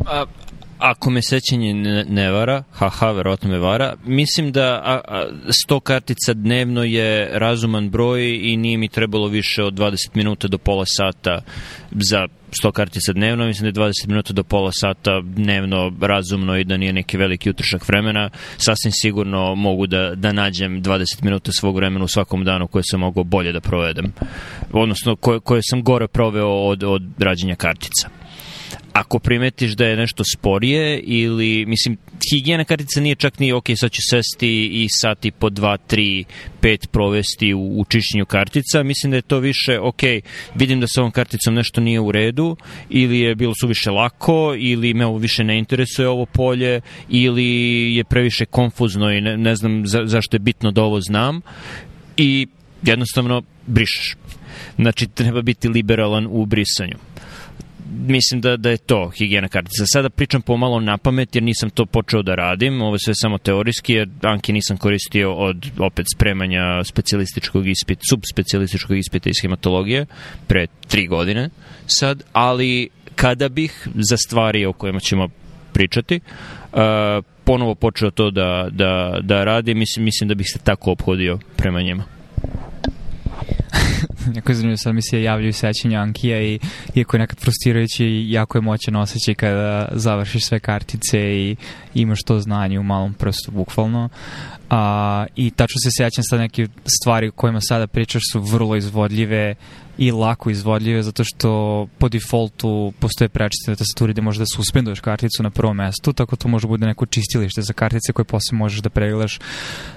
A, 0.07 0.25
ako 0.78 1.11
me 1.11 1.23
sećanje 1.23 1.75
ne, 1.75 2.04
ne 2.04 2.30
vara, 2.30 2.62
haha, 2.73 3.11
verovatno 3.11 3.50
me 3.50 3.59
vara, 3.59 3.95
mislim 4.04 4.52
da 4.52 4.83
a, 4.85 5.00
a, 5.09 5.26
100 5.68 5.80
kartica 5.80 6.35
dnevno 6.35 6.85
je 6.85 7.30
razuman 7.33 7.90
broj 7.90 8.40
i 8.42 8.56
nije 8.56 8.78
mi 8.78 8.88
trebalo 8.88 9.28
više 9.28 9.62
od 9.62 9.75
20 9.75 9.95
minuta 10.14 10.49
do 10.49 10.59
pola 10.59 10.85
sata 10.87 11.40
za 11.90 12.26
100 12.64 12.73
kartica 12.73 13.12
dnevno, 13.12 13.47
mislim 13.47 13.73
da 13.73 13.80
je 13.80 13.88
20 13.88 14.09
minuta 14.09 14.33
do 14.33 14.42
pola 14.42 14.73
sata 14.73 15.21
dnevno 15.25 15.92
razumno 16.00 16.56
i 16.56 16.64
da 16.64 16.76
nije 16.76 16.92
neki 16.92 17.16
veliki 17.16 17.50
utrošak 17.50 17.88
vremena. 17.88 18.30
Sasvim 18.56 18.92
sigurno 18.92 19.54
mogu 19.54 19.87
da, 19.87 20.14
da 20.14 20.33
nađem 20.33 20.83
20 20.83 21.04
minuta 21.23 21.52
svog 21.52 21.76
vremena 21.76 22.04
u 22.04 22.09
svakom 22.09 22.45
danu 22.45 22.66
koje 22.66 22.83
sam 22.90 23.00
mogao 23.00 23.25
bolje 23.25 23.52
da 23.52 23.61
provedem. 23.61 24.12
Odnosno, 24.73 25.16
koje, 25.16 25.40
koje 25.40 25.61
sam 25.62 25.83
gore 25.83 26.09
proveo 26.09 26.49
od, 26.49 26.85
od 26.85 27.02
rađenja 27.18 27.54
kartica 27.54 28.09
ako 28.92 29.18
primetiš 29.18 29.73
da 29.73 29.85
je 29.85 29.96
nešto 29.96 30.25
sporije 30.25 30.99
ili, 30.99 31.66
mislim, 31.66 31.96
higijena 32.30 32.64
kartica 32.64 33.00
nije 33.00 33.14
čak 33.14 33.38
ni, 33.38 33.52
ok, 33.52 33.64
sad 33.76 33.90
ću 33.90 34.00
sesti 34.11 34.66
i 34.66 34.88
sati 34.90 35.30
po 35.30 35.50
2, 35.50 35.76
3, 35.90 36.25
5 36.62 36.87
provesti 36.87 37.54
u, 37.54 37.80
u 37.80 37.85
čišćenju 37.85 38.26
kartica, 38.26 38.82
mislim 38.82 39.11
da 39.11 39.16
je 39.16 39.23
to 39.23 39.38
više, 39.38 39.78
ok, 39.80 40.02
vidim 40.54 40.80
da 40.80 40.87
sa 40.87 41.00
ovom 41.00 41.12
karticom 41.12 41.54
nešto 41.54 41.80
nije 41.80 42.00
u 42.00 42.12
redu, 42.12 42.56
ili 42.90 43.20
je 43.20 43.35
bilo 43.35 43.52
suviše 43.61 43.90
lako, 43.90 44.54
ili 44.58 44.94
me 44.94 45.06
ovo 45.06 45.18
više 45.18 45.44
ne 45.44 45.58
interesuje 45.58 46.08
ovo 46.08 46.26
polje, 46.26 46.80
ili 47.08 47.46
je 47.94 48.04
previše 48.04 48.44
konfuzno 48.44 49.12
i 49.12 49.20
ne, 49.20 49.37
ne 49.37 49.56
znam 49.56 49.87
za, 49.87 50.02
zašto 50.04 50.37
je 50.37 50.40
bitno 50.40 50.70
da 50.70 50.82
ovo 50.82 51.00
znam, 51.00 51.40
i 52.16 52.46
jednostavno 52.82 53.42
brišeš. 53.66 54.16
Znači, 54.76 55.06
treba 55.06 55.42
biti 55.42 55.68
liberalan 55.68 56.26
u 56.30 56.46
brisanju 56.46 56.96
mislim 58.07 58.40
da, 58.40 58.57
da 58.57 58.71
je 58.71 58.76
to 58.76 59.11
higijena 59.19 59.49
kartica. 59.49 59.87
Sada 59.87 60.11
pričam 60.11 60.43
pomalo 60.43 60.81
na 60.81 60.99
pamet 60.99 61.35
jer 61.35 61.43
nisam 61.43 61.71
to 61.71 61.87
počeo 61.87 62.23
da 62.23 62.35
radim, 62.35 62.83
ovo 62.83 62.99
sve 62.99 63.14
samo 63.14 63.38
teorijski 63.38 63.93
jer 63.93 64.09
Anki 64.23 64.52
nisam 64.52 64.76
koristio 64.76 65.35
od 65.35 65.66
opet 65.78 66.07
spremanja 66.14 66.85
specijalističkog 66.85 67.66
ispita, 67.66 68.00
subspecijalističkog 68.11 68.99
ispita 68.99 69.31
iz 69.31 69.37
hematologije 69.43 70.07
pre 70.47 70.66
tri 70.88 71.07
godine 71.07 71.50
sad, 71.87 72.23
ali 72.33 72.88
kada 73.14 73.49
bih 73.49 73.88
za 73.95 74.16
stvari 74.16 74.66
o 74.66 74.73
kojima 74.73 75.00
ćemo 75.00 75.28
pričati, 75.73 76.21
uh, 76.73 76.78
ponovo 77.45 77.75
počeo 77.75 78.11
to 78.11 78.31
da, 78.31 78.69
da, 78.71 79.19
da 79.23 79.45
radim, 79.45 79.78
mislim, 79.78 80.05
mislim 80.05 80.28
da 80.28 80.35
bih 80.35 80.47
se 80.52 80.59
tako 80.59 80.90
obhodio 80.93 81.38
prema 81.57 81.83
njima. 81.83 82.05
jako 84.37 84.54
zanimljivo, 84.54 84.76
sad 84.76 84.95
mi 84.95 85.02
se 85.02 85.23
javljaju 85.23 85.52
sećanja 85.52 86.00
Ankija 86.00 86.42
i 86.42 86.59
iako 86.95 87.16
je 87.16 87.21
nekad 87.21 87.38
frustrirajući 87.38 88.26
jako 88.28 88.59
je 88.59 88.62
moćan 88.62 88.97
osjećaj 88.97 89.35
kada 89.35 89.88
završiš 89.92 90.47
sve 90.47 90.61
kartice 90.61 91.18
i 91.21 91.56
imaš 91.95 92.23
to 92.23 92.40
znanje 92.40 92.78
u 92.78 92.83
malom 92.83 93.14
prstu, 93.14 93.50
bukvalno. 93.50 94.09
A, 94.70 95.26
I 95.37 95.50
tačno 95.50 95.78
se 95.85 95.90
sećam 95.90 96.25
sad 96.25 96.40
neke 96.40 96.66
stvari 97.00 97.28
o 97.28 97.32
kojima 97.32 97.61
sada 97.61 97.87
pričaš 97.87 98.23
su 98.32 98.40
vrlo 98.40 98.76
izvodljive 98.76 99.54
i 99.99 100.11
lako 100.11 100.50
izvodljive 100.50 101.02
zato 101.02 101.25
što 101.25 101.87
po 101.99 102.08
defaultu 102.08 102.92
postoje 102.99 103.28
prečice 103.28 103.70
da 103.70 103.76
tastaturi 103.76 104.12
gde 104.12 104.23
možeš 104.23 104.38
da 104.38 104.46
suspenduješ 104.56 105.00
karticu 105.00 105.42
na 105.42 105.50
prvom 105.50 105.76
mestu, 105.76 106.12
tako 106.12 106.37
to 106.37 106.49
može 106.49 106.66
bude 106.66 106.87
neko 106.87 107.06
čistilište 107.06 107.62
za 107.62 107.73
kartice 107.73 108.12
koje 108.12 108.25
posle 108.25 108.58
možeš 108.58 108.80
da 108.80 108.90
pregledaš 108.90 109.38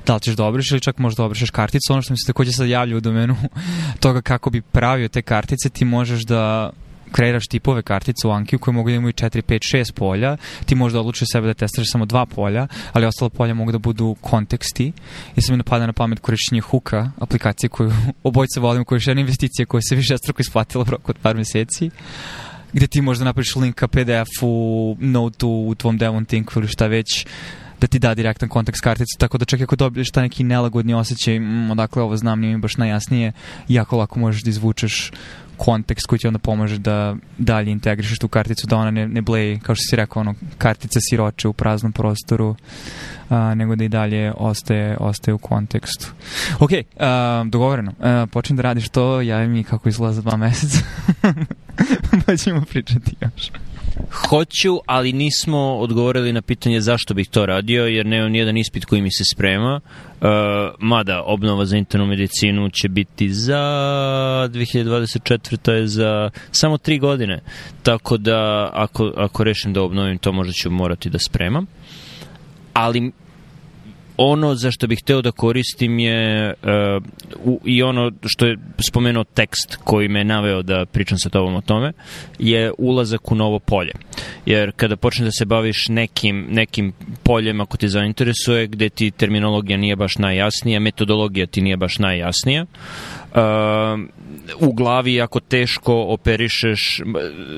da 0.06 0.14
li 0.14 0.22
ćeš 0.22 0.36
da 0.36 0.46
obriš 0.46 0.72
ili 0.72 0.82
čak 0.82 0.98
možeš 0.98 1.18
da 1.18 1.24
obrišeš 1.24 1.50
karticu. 1.50 1.94
Ono 1.94 2.02
što 2.02 2.14
mi 2.14 2.18
se 2.18 2.28
takođe 2.28 2.52
sad 2.52 2.70
javlja 2.70 2.98
u 2.98 3.00
domenu 3.00 3.36
toga 4.04 4.22
kako 4.22 4.50
bi 4.50 4.62
pravio 4.62 5.08
te 5.08 5.22
kartice, 5.22 5.70
ti 5.70 5.86
možeš 5.86 6.22
da 6.22 6.72
kreiraš 7.12 7.48
tipove 7.48 7.82
kartica 7.82 8.28
u 8.28 8.32
Ankiju 8.32 8.60
koje 8.60 8.74
mogu 8.74 8.90
da 8.90 8.96
imaju 8.96 9.14
4, 9.14 9.42
5, 9.42 9.78
6 9.78 9.94
polja, 9.94 10.38
ti 10.66 10.76
možda 10.76 11.00
odlučiš 11.00 11.28
sebe 11.32 11.48
da 11.48 11.54
testiraš 11.54 11.92
samo 11.92 12.06
dva 12.06 12.26
polja, 12.26 12.68
ali 12.94 13.06
ostala 13.06 13.30
polja 13.30 13.54
mogu 13.54 13.72
da 13.72 13.78
budu 13.78 14.16
konteksti. 14.22 14.92
I 15.36 15.42
sam 15.42 15.54
mi 15.54 15.58
napada 15.58 15.86
na 15.86 15.94
pamet 15.94 16.20
korišćenje 16.20 16.62
Huka, 16.62 17.12
aplikacije 17.20 17.70
koju 17.70 17.92
obojce 18.24 18.60
volim, 18.60 18.86
koja 18.86 18.98
je 18.98 19.02
jedna 19.08 19.22
investicija 19.22 19.66
koja 19.66 19.82
se 19.82 19.96
više 19.96 20.18
struko 20.18 20.42
isplatila 20.42 20.82
u 20.88 20.92
roku 20.92 21.12
od 21.12 21.18
par 21.18 21.36
meseci 21.36 21.90
gde 22.74 22.88
ti 22.88 23.02
možda 23.02 23.26
napraviš 23.26 23.56
link 23.56 23.76
ka 23.76 23.88
PDF-u, 23.88 24.98
note-u 25.00 25.70
u 25.70 25.76
tvom 25.76 25.98
Devon 25.98 26.26
Tinku 26.26 26.60
ili 26.60 26.68
šta 26.68 26.88
već, 26.88 27.26
da 27.82 27.88
ti 27.88 28.00
da 28.00 28.16
direktan 28.16 28.50
kontekst 28.50 28.82
karticu, 28.82 29.18
tako 29.18 29.38
da 29.38 29.46
čak 29.46 29.62
ako 29.62 29.76
dobiješ 29.76 30.12
taj 30.12 30.24
neki 30.24 30.44
nelagodni 30.44 30.94
osjećaj, 30.94 31.40
mm, 31.40 31.72
odakle 31.72 32.04
ovo 32.04 32.18
znam, 32.18 32.40
nije 32.40 32.56
mi 32.56 32.62
baš 32.62 32.78
najjasnije, 32.78 33.32
jako 33.68 33.98
lako 33.98 34.20
možeš 34.20 34.44
da 34.44 34.50
izvučeš 34.50 35.12
kontekst 35.60 36.08
koji 36.08 36.20
ti 36.20 36.28
onda 36.28 36.40
pomaže 36.40 36.78
da 36.78 37.16
dalje 37.38 37.72
integrišeš 37.72 38.20
tu 38.20 38.28
karticu, 38.28 38.68
da 38.68 38.78
ona 38.78 38.92
ne, 38.92 39.08
ne 39.08 39.22
bleji, 39.22 39.60
kao 39.60 39.76
što 39.76 39.84
si 39.90 39.96
rekao, 39.96 40.20
ono, 40.20 40.36
kartica 40.58 41.00
siroče 41.02 41.48
u 41.48 41.54
praznom 41.54 41.92
prostoru, 41.92 42.56
a, 43.30 43.56
nego 43.56 43.76
da 43.76 43.84
i 43.84 43.90
dalje 43.90 44.34
ostaje, 44.38 44.98
ostaje 45.00 45.36
u 45.36 45.38
kontekstu. 45.38 46.12
Ok, 46.60 46.70
a, 47.00 47.44
dogovoreno. 47.48 47.94
A, 48.00 48.26
počnem 48.32 48.58
da 48.58 48.64
radiš 48.64 48.90
to, 48.90 49.22
javi 49.22 49.48
mi 49.48 49.64
kako 49.64 49.90
izgleda 49.90 50.14
za 50.14 50.22
dva 50.22 50.38
meseca. 50.38 50.80
pa 52.26 52.38
ćemo 52.38 52.62
pričati 52.62 53.16
još. 53.22 53.52
Hoću, 54.12 54.80
ali 54.86 55.14
nismo 55.14 55.60
odgovorili 55.60 56.34
na 56.34 56.42
pitanje 56.42 56.82
zašto 56.82 57.14
bih 57.14 57.30
to 57.30 57.46
radio, 57.46 57.86
jer 57.86 58.06
nemam 58.06 58.32
nijedan 58.32 58.58
ispit 58.58 58.86
koji 58.86 59.02
mi 59.02 59.12
se 59.12 59.24
sprema. 59.34 59.80
Uh, 60.22 60.28
mada 60.80 61.24
obnova 61.26 61.66
za 61.66 61.78
internu 61.78 62.06
medicinu 62.06 62.70
će 62.70 62.90
biti 62.90 63.34
za 63.34 63.62
2024. 64.52 65.58
To 65.58 65.74
je 65.74 65.88
za 65.88 66.30
samo 66.52 66.78
tri 66.78 67.00
godine. 67.00 67.40
Tako 67.84 68.18
da 68.18 68.70
ako, 68.74 69.14
ako 69.18 69.44
rešim 69.44 69.74
da 69.74 69.82
obnovim 69.82 70.18
to 70.18 70.32
možda 70.32 70.54
ću 70.54 70.72
morati 70.72 71.10
da 71.10 71.20
spremam. 71.20 71.66
Ali 72.74 73.12
ono 74.22 74.56
za 74.56 74.72
što 74.72 74.88
bih 74.88 75.00
hteo 75.04 75.22
da 75.22 75.32
koristim 75.32 76.00
je 76.00 76.54
uh, 76.54 77.04
u, 77.44 77.60
i 77.66 77.84
ono 77.84 78.12
što 78.26 78.46
je 78.46 78.58
spomenuo 78.90 79.24
tekst 79.24 79.76
koji 79.84 80.08
me 80.08 80.24
naveo 80.24 80.62
da 80.62 80.86
pričam 80.86 81.18
sa 81.18 81.30
tobom 81.30 81.56
o 81.56 81.62
tome, 81.62 81.92
je 82.40 82.72
ulazak 82.78 83.32
u 83.32 83.36
novo 83.36 83.60
polje. 83.60 83.92
Jer 84.46 84.72
kada 84.76 84.96
počneš 84.96 85.26
da 85.26 85.32
se 85.32 85.46
baviš 85.46 85.88
nekim, 85.90 86.48
nekim 86.50 86.94
poljem 87.24 87.62
ako 87.62 87.78
te 87.78 87.88
zainteresuje, 87.88 88.68
gde 88.68 88.90
ti 88.90 89.12
terminologija 89.12 89.78
nije 89.78 89.96
baš 89.96 90.18
najjasnija, 90.18 90.80
metodologija 90.80 91.48
ti 91.48 91.62
nije 91.62 91.78
baš 91.78 92.00
najjasnija, 92.00 92.66
u 94.60 94.74
glavi 94.74 95.14
jako 95.14 95.40
teško 95.40 96.06
operišeš, 96.10 97.02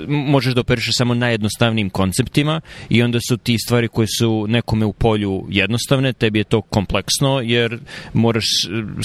možeš 0.08 0.54
da 0.54 0.62
operišeš 0.62 0.96
samo 0.98 1.13
najjednostavnijim 1.13 1.90
konceptima 1.90 2.62
i 2.90 3.04
onda 3.04 3.20
su 3.30 3.38
ti 3.38 3.58
stvari 3.58 3.88
koje 3.88 4.08
su 4.20 4.46
nekome 4.48 4.86
u 4.86 4.94
polju 4.94 5.46
jednostavne, 5.50 6.13
tebi 6.13 6.40
je 6.40 6.44
to 6.44 6.62
kompleksno 6.62 7.42
jer 7.44 7.80
moraš 8.13 8.46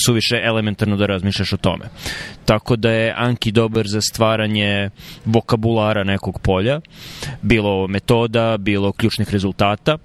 suviše 0.06 0.40
elementarno 0.44 0.96
da 0.96 1.06
razmišljaš 1.06 1.52
o 1.52 1.56
tome. 1.56 1.84
Tako 2.44 2.76
da 2.76 2.90
je 2.90 3.14
Anki 3.16 3.52
dobar 3.52 3.86
za 3.86 4.00
stvaranje 4.00 4.90
vokabulara 5.24 6.04
nekog 6.04 6.40
polja, 6.40 6.80
bilo 7.42 7.86
metoda, 7.88 8.56
bilo 8.56 8.92
ključnih 8.92 9.30
rezultata, 9.30 9.98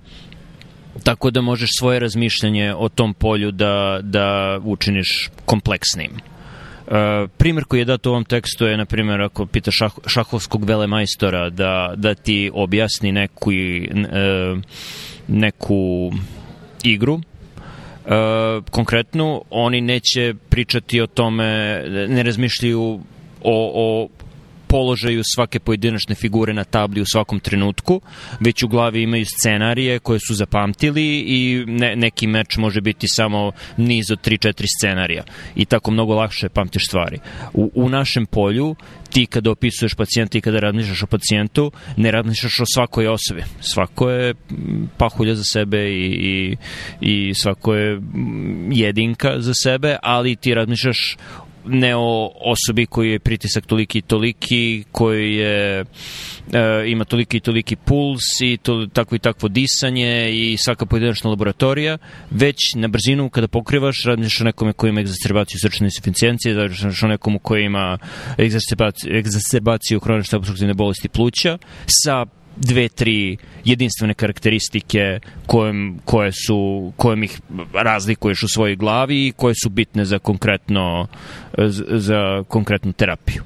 tako 1.04 1.32
da 1.32 1.42
možeš 1.42 1.70
svoje 1.80 2.00
razmišljanje 2.00 2.74
o 2.78 2.90
tom 2.90 3.14
polju 3.14 3.52
da, 3.52 4.00
da 4.04 4.60
učiniš 4.64 5.30
kompleksnim. 5.46 6.12
Uh, 6.92 7.30
primer 7.38 7.64
koji 7.64 7.80
je 7.80 7.86
dat 7.86 8.06
u 8.06 8.10
ovom 8.10 8.26
tekstu 8.26 8.66
je, 8.66 8.78
na 8.78 8.86
primjer, 8.86 9.22
ako 9.22 9.46
pitaš 9.46 9.76
šah, 9.78 9.92
šahovskog 10.08 10.66
velemajstora 10.66 11.50
da, 11.50 11.94
da 11.96 12.16
ti 12.16 12.52
objasni 12.54 13.12
neku, 13.12 13.50
uh, 13.50 14.60
neku 15.28 16.12
igru, 16.84 17.14
uh, 17.14 17.22
konkretnu, 18.72 19.44
oni 19.50 19.82
neće 19.82 20.34
pričati 20.50 21.02
o 21.02 21.08
tome, 21.08 21.82
ne 22.10 22.24
razmišljaju 22.24 23.00
o, 23.44 23.72
o 23.76 24.08
položaju 24.72 25.22
svake 25.24 25.60
pojedinačne 25.60 26.16
figure 26.16 26.54
na 26.54 26.64
tabli 26.64 27.02
u 27.02 27.06
svakom 27.06 27.40
trenutku, 27.40 28.02
već 28.40 28.64
u 28.64 28.68
glavi 28.68 29.02
imaju 29.02 29.26
scenarije 29.26 30.00
koje 30.00 30.20
su 30.20 30.34
zapamtili 30.34 31.24
i 31.28 31.64
ne, 31.68 31.96
neki 31.96 32.28
meč 32.28 32.58
može 32.58 32.82
biti 32.82 33.08
samo 33.08 33.52
niz 33.78 34.12
od 34.12 34.20
3-4 34.28 34.66
scenarija 34.78 35.24
i 35.56 35.66
tako 35.66 35.92
mnogo 35.92 36.16
lakše 36.16 36.50
pamtiš 36.50 36.88
stvari. 36.88 37.20
U, 37.54 37.72
u 37.76 37.90
našem 37.90 38.26
polju 38.26 38.76
ti 39.12 39.26
kada 39.26 39.52
opisuješ 39.52 39.94
pacijenta 39.94 40.38
i 40.38 40.42
kada 40.42 40.60
razmišljaš 40.60 41.04
o 41.04 41.08
pacijentu, 41.08 41.72
ne 41.98 42.12
razmišljaš 42.12 42.60
o 42.60 42.66
svakoj 42.74 43.08
osobi. 43.08 43.44
Svako 43.60 44.10
je 44.10 44.34
pahulja 44.98 45.36
za 45.36 45.44
sebe 45.44 45.90
i, 45.90 46.06
i, 46.06 46.58
i 47.02 47.34
svako 47.34 47.76
je 47.76 48.02
jedinka 48.72 49.40
za 49.40 49.54
sebe, 49.54 49.98
ali 50.04 50.36
ti 50.36 50.54
razmišljaš 50.54 51.18
ne 51.66 51.96
o 51.96 52.32
osobi 52.36 52.86
koji 52.86 53.12
je 53.12 53.20
pritisak 53.20 53.66
toliki 53.66 53.98
i 53.98 54.02
toliki, 54.02 54.84
koji 54.92 55.36
je, 55.36 55.80
e, 55.80 55.86
ima 56.88 57.06
toliki 57.06 57.38
i 57.38 57.40
toliki 57.40 57.76
puls 57.76 58.22
i 58.42 58.58
to, 58.58 58.88
takvo 58.94 59.16
i 59.16 59.20
takvo 59.20 59.50
disanje 59.50 60.32
i 60.32 60.58
svaka 60.58 60.86
pojedinačna 60.86 61.30
laboratorija, 61.30 61.98
već 62.32 62.58
na 62.76 62.88
brzinu 62.88 63.30
kada 63.30 63.48
pokrivaš, 63.48 63.96
radiš 64.06 64.42
o 64.42 64.44
nekome 64.44 64.74
koji 64.74 64.90
ima 64.90 65.02
egzacerbaciju 65.02 65.60
srčane 65.62 65.88
insuficijencije, 65.88 66.56
radiš 66.56 67.04
o 67.04 67.08
nekomu 67.08 67.40
koji 67.40 67.66
ima 67.66 67.98
egzacerbaciju, 68.40 69.18
egzacerbaciju 69.18 70.00
hronične 70.00 70.38
obstruktivne 70.38 70.74
bolesti 70.74 71.10
pluća 71.10 71.58
sa 71.86 72.26
dve, 72.56 72.90
tri 72.90 73.38
jedinstvene 73.66 74.14
karakteristike 74.14 75.20
kojem, 75.48 76.00
koje 76.06 76.32
su, 76.32 76.92
kojem 76.98 77.24
ih 77.24 77.42
razlikuješ 77.74 78.44
u 78.44 78.48
svojoj 78.48 78.76
glavi 78.76 79.28
i 79.28 79.32
koje 79.32 79.56
su 79.64 79.70
bitne 79.70 80.06
za 80.06 80.20
konkretno 80.20 81.08
za 81.88 82.44
konkretnu 82.48 82.94
terapiju. 82.94 83.44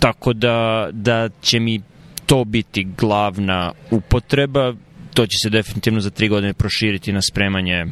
Tako 0.00 0.32
da, 0.32 0.88
da 0.92 1.28
će 1.40 1.60
mi 1.60 1.80
to 2.26 2.44
biti 2.44 2.86
glavna 2.98 3.72
upotreba, 3.90 4.74
to 5.14 5.26
će 5.26 5.36
se 5.42 5.50
definitivno 5.50 6.00
za 6.00 6.10
tri 6.10 6.28
godine 6.28 6.54
proširiti 6.54 7.12
na 7.12 7.20
spremanje 7.22 7.84
uh, 7.84 7.90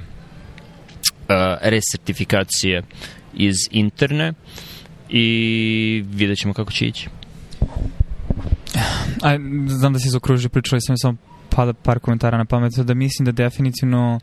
resertifikacije 1.62 2.82
iz 3.34 3.56
interne 3.70 4.32
i 5.08 6.04
vidjet 6.06 6.38
ćemo 6.38 6.54
kako 6.54 6.72
će 6.72 6.86
ići. 6.86 7.08
A, 9.22 9.38
znam 9.68 9.92
da 9.92 9.98
si 9.98 10.08
zaokružio, 10.08 10.48
pričali 10.48 10.80
sam 10.80 10.96
samo 10.96 11.16
pada 11.48 11.72
par 11.72 11.98
komentara 11.98 12.38
na 12.38 12.44
pamet, 12.44 12.72
da 12.78 12.94
mislim 12.94 13.26
da 13.26 13.32
definitivno 13.32 14.20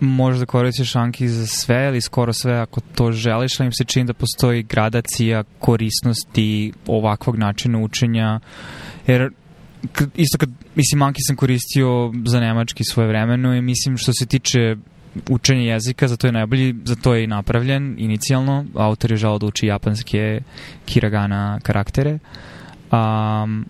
možeš 0.00 0.40
da 0.40 0.46
koristiš 0.46 0.96
Anki 0.96 1.28
za 1.28 1.46
sve 1.46 1.86
ili 1.88 2.00
skoro 2.00 2.32
sve 2.32 2.58
ako 2.58 2.80
to 2.80 3.12
želiš, 3.12 3.60
ali 3.60 3.66
im 3.66 3.72
se 3.72 3.84
čini 3.84 4.06
da 4.06 4.14
postoji 4.14 4.62
gradacija 4.62 5.44
korisnosti 5.58 6.72
ovakvog 6.86 7.36
načina 7.36 7.78
učenja, 7.78 8.40
jer 9.06 9.30
isto 10.16 10.38
kad, 10.38 10.50
mislim, 10.74 11.02
Anki 11.02 11.20
sam 11.26 11.36
koristio 11.36 12.12
za 12.24 12.40
nemački 12.40 12.84
svoje 12.84 13.08
vremeno 13.08 13.54
i 13.54 13.62
mislim 13.62 13.96
što 13.96 14.12
se 14.12 14.26
tiče 14.26 14.76
učenje 15.28 15.64
jezika, 15.66 16.08
zato 16.08 16.26
je 16.26 16.32
najbolji, 16.32 16.74
zato 16.84 17.14
je 17.14 17.24
i 17.24 17.26
napravljen 17.26 17.94
inicijalno. 17.98 18.64
Autor 18.74 19.10
je 19.10 19.16
žao 19.16 19.38
da 19.38 19.46
uči 19.46 19.66
japanske 19.66 20.40
kiragana 20.86 21.60
karaktere. 21.62 22.18
Um, 22.94 23.66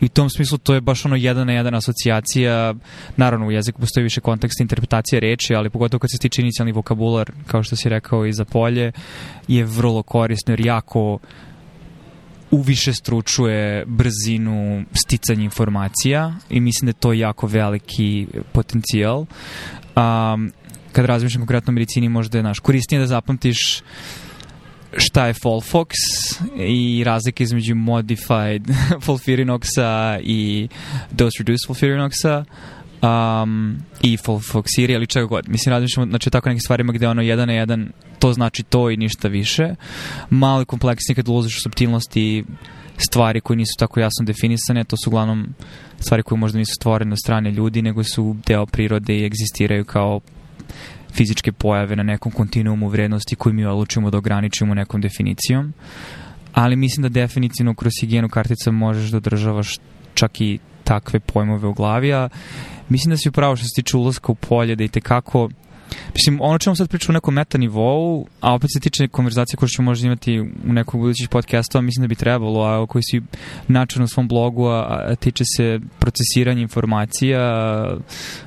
I 0.00 0.06
u 0.06 0.08
tom 0.08 0.30
smislu 0.30 0.58
to 0.58 0.74
je 0.74 0.80
baš 0.80 1.04
ono 1.04 1.16
jedan 1.16 1.46
na 1.46 1.52
jedan 1.52 1.74
asocijacija. 1.74 2.74
Naravno, 3.16 3.46
u 3.46 3.50
jeziku 3.50 3.80
postoji 3.80 4.04
više 4.04 4.20
kontekst 4.20 4.60
interpretacije 4.60 5.20
reči, 5.20 5.54
ali 5.54 5.70
pogotovo 5.70 5.98
kad 5.98 6.10
se 6.10 6.16
stiče 6.16 6.42
inicijalni 6.42 6.72
vokabular, 6.72 7.32
kao 7.46 7.62
što 7.62 7.76
si 7.76 7.88
rekao 7.88 8.26
i 8.26 8.32
za 8.32 8.44
polje, 8.44 8.92
je 9.48 9.64
vrlo 9.64 10.02
korisno 10.02 10.52
jer 10.52 10.66
jako 10.66 11.18
uviše 12.50 12.92
stručuje 12.92 13.84
brzinu 13.86 14.84
sticanja 14.92 15.42
informacija 15.42 16.34
i 16.50 16.60
mislim 16.60 16.86
da 16.86 16.90
je 16.90 17.00
to 17.00 17.12
jako 17.12 17.46
veliki 17.46 18.26
potencijal. 18.52 19.20
Um, 19.96 20.52
kad 20.92 21.04
razmišljam 21.04 21.40
konkretno 21.42 21.70
o 21.70 21.74
medicini, 21.74 22.08
možda 22.08 22.38
je 22.38 22.42
naš 22.42 22.58
korisnije 22.58 23.00
da 23.00 23.06
zapamtiš 23.06 23.82
šta 24.96 25.26
je 25.26 25.34
Folfox 25.34 25.90
i 26.56 27.04
razlike 27.04 27.44
između 27.44 27.74
modified 27.74 28.62
fulfirinoxa 29.06 30.20
i 30.22 30.68
dose 31.10 31.38
reduced 31.38 31.68
fulfirinoxa 31.68 32.44
um, 33.04 33.76
i 34.02 34.16
Folfoxiri, 34.16 34.94
ali 34.94 35.06
čega 35.06 35.26
god. 35.26 35.48
Mislim, 35.48 35.70
razmišljamo 35.70 36.10
znači, 36.10 36.30
tako 36.30 36.48
nekim 36.48 36.60
stvarima 36.60 36.92
gde 36.92 37.08
ono 37.08 37.22
jedan 37.22 37.48
na 37.48 37.54
jedan 37.54 37.92
to 38.18 38.32
znači 38.32 38.62
to 38.62 38.90
i 38.90 38.96
ništa 38.96 39.28
više. 39.28 39.74
Malo 40.30 40.60
je 40.60 40.64
kompleksnije 40.64 41.14
kad 41.14 41.28
ulaziš 41.28 41.56
u 41.56 41.60
subtilnosti 41.60 42.44
stvari 42.96 43.40
koje 43.40 43.56
nisu 43.56 43.72
tako 43.78 44.00
jasno 44.00 44.24
definisane, 44.24 44.84
to 44.84 44.96
su 45.04 45.10
uglavnom 45.10 45.54
stvari 45.98 46.22
koje 46.22 46.38
možda 46.38 46.58
nisu 46.58 46.72
stvorene 46.80 47.12
od 47.12 47.18
strane 47.18 47.50
ljudi, 47.50 47.82
nego 47.82 48.04
su 48.04 48.36
deo 48.46 48.66
prirode 48.66 49.18
i 49.18 49.24
egzistiraju 49.24 49.84
kao 49.84 50.20
fizičke 51.14 51.52
pojave 51.52 51.96
na 51.96 52.02
nekom 52.02 52.32
kontinuumu 52.32 52.88
vrednosti 52.88 53.36
koju 53.36 53.52
mi 53.52 53.64
odlučimo 53.64 54.10
da 54.10 54.18
ograničimo 54.18 54.74
nekom 54.74 55.00
definicijom. 55.00 55.72
Ali 56.52 56.76
mislim 56.76 57.02
da 57.02 57.08
definicijno 57.08 57.74
kroz 57.74 57.92
higijenu 58.00 58.28
kartica 58.28 58.70
možeš 58.70 59.10
da 59.10 59.16
održavaš 59.16 59.78
čak 60.14 60.40
i 60.40 60.58
takve 60.84 61.20
pojmove 61.20 61.68
u 61.68 61.74
glavi, 61.74 62.12
a 62.12 62.28
mislim 62.88 63.10
da 63.10 63.16
si 63.16 63.28
upravo 63.28 63.56
što 63.56 63.64
se 63.64 63.82
tiče 63.82 63.96
ulazka 63.96 64.32
u 64.32 64.34
polje, 64.34 64.76
da 64.76 64.84
i 64.84 64.88
tekako 64.88 65.48
Mislim, 66.14 66.40
ono 66.40 66.58
čemu 66.58 66.76
sad 66.76 66.88
pričam 66.88 67.12
u 67.12 67.18
nekom 67.18 67.34
meta 67.34 67.58
nivou, 67.58 68.26
a 68.40 68.54
opet 68.54 68.70
se 68.74 68.80
tiče 68.80 69.08
konverzacije 69.08 69.56
koje 69.56 69.68
ćemo 69.68 69.90
možda 69.90 70.06
imati 70.06 70.40
u 70.40 70.72
nekog 70.72 71.00
budućih 71.00 71.28
podcastova, 71.28 71.82
mislim 71.82 72.02
da 72.02 72.08
bi 72.08 72.14
trebalo, 72.14 72.62
a 72.62 72.86
koji 72.86 73.02
si 73.02 73.22
način 73.68 74.02
na 74.02 74.08
svom 74.08 74.28
blogu, 74.28 74.66
a, 74.66 75.06
a 75.10 75.14
tiče 75.14 75.44
se 75.56 75.80
procesiranja 75.98 76.62
informacija, 76.62 77.40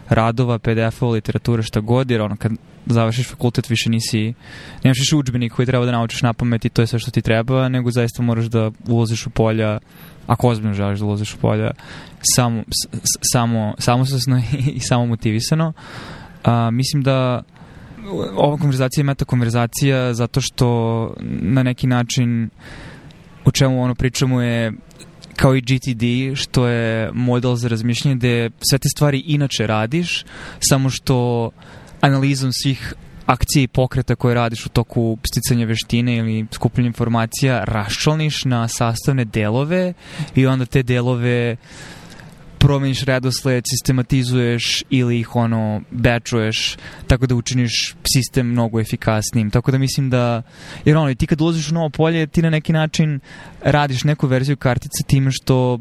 radova, 0.10 0.60
PDF-ova, 0.60 1.12
literature, 1.12 1.64
šta 1.64 1.80
god, 1.80 2.12
jer 2.12 2.22
ono, 2.22 2.36
kad 2.36 2.52
završiš 2.86 3.30
fakultet 3.30 3.70
više 3.70 3.90
nisi, 3.90 4.34
nemaš 4.84 4.98
više 5.00 5.16
učbenik 5.16 5.54
koji 5.54 5.66
treba 5.66 5.86
da 5.86 5.92
naučiš 5.92 6.22
na 6.22 6.34
pamet 6.34 6.66
i 6.66 6.70
to 6.70 6.82
je 6.82 6.88
sve 6.88 7.00
što 7.00 7.12
ti 7.12 7.22
treba, 7.22 7.70
nego 7.70 7.92
zaista 7.92 8.24
moraš 8.24 8.46
da 8.46 8.72
ulaziš 8.88 9.28
u 9.28 9.30
polja 9.30 9.80
ako 10.28 10.48
ozbiljno 10.48 10.74
želiš 10.74 11.00
da 11.00 11.06
ulaziš 11.06 11.34
u 11.34 11.38
polja 11.38 11.72
samo, 12.36 12.64
samo, 13.34 13.74
samosvesno 13.80 14.42
i 14.76 14.80
samo 14.80 15.06
motivisano. 15.06 15.74
A, 16.48 16.72
mislim 16.72 17.04
da 17.04 17.44
ova 18.36 18.58
konverzacija 18.58 19.02
je 19.02 19.06
meta 19.06 19.26
konverzacija 19.26 20.14
zato 20.14 20.42
što 20.42 20.68
na 21.42 21.64
neki 21.64 21.88
način 21.88 22.50
o 23.46 23.52
čemu 23.52 23.84
ono 23.84 23.96
pričamo 23.96 24.42
je 24.42 24.74
kao 25.36 25.56
i 25.56 25.62
GTD, 25.62 26.36
što 26.36 26.68
je 26.68 27.12
model 27.14 27.56
za 27.56 27.68
razmišljanje 27.68 28.16
gde 28.16 28.50
sve 28.70 28.78
te 28.78 28.90
stvari 28.96 29.24
inače 29.26 29.68
radiš, 29.68 30.26
samo 30.60 30.90
što 30.90 31.50
analizom 32.02 32.52
svih 32.54 32.94
akcije 33.26 33.64
i 33.64 33.68
pokreta 33.68 34.16
koje 34.16 34.36
radiš 34.36 34.66
u 34.66 34.70
toku 34.70 35.18
sticanja 35.32 35.66
veštine 35.66 36.18
ili 36.18 36.46
skupljenja 36.52 36.88
informacija 36.88 37.64
raščlaniš 37.64 38.46
na 38.46 38.68
sastavne 38.68 39.26
delove 39.26 39.94
i 40.36 40.48
onda 40.48 40.66
te 40.66 40.84
delove 40.84 41.54
uh, 41.54 41.60
promeniš 42.58 43.02
redosled, 43.02 43.64
sistematizuješ 43.70 44.84
ili 44.90 45.20
ih 45.20 45.36
ono 45.36 45.82
bečuješ 45.92 46.78
tako 47.08 47.28
da 47.28 47.36
učiniš 47.36 47.96
sistem 48.14 48.48
mnogo 48.48 48.80
efikasnijim. 48.80 49.50
Tako 49.50 49.72
da 49.72 49.78
mislim 49.78 50.10
da, 50.10 50.42
jer 50.86 50.98
ono, 50.98 51.14
ti 51.14 51.28
kad 51.28 51.42
ulaziš 51.42 51.72
u 51.72 51.74
novo 51.74 51.90
polje, 51.90 52.28
ti 52.28 52.42
na 52.42 52.50
neki 52.50 52.74
način 52.74 53.20
radiš 53.62 54.04
neku 54.04 54.28
verziju 54.28 54.58
kartice 54.58 55.04
time 55.08 55.32
što 55.32 55.80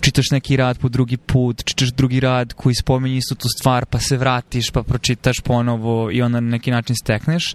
čitaš 0.00 0.30
neki 0.30 0.56
rad 0.56 0.78
po 0.78 0.88
drugi 0.88 1.16
put, 1.16 1.64
čitaš 1.64 1.92
drugi 1.92 2.20
rad 2.20 2.52
koji 2.52 2.74
spominje 2.74 3.16
istu 3.16 3.34
tu 3.34 3.48
stvar, 3.58 3.86
pa 3.86 3.98
se 3.98 4.16
vratiš, 4.16 4.70
pa 4.70 4.82
pročitaš 4.82 5.40
ponovo 5.44 6.10
i 6.12 6.22
onda 6.22 6.40
na 6.40 6.50
neki 6.50 6.70
način 6.70 6.96
stekneš, 6.96 7.54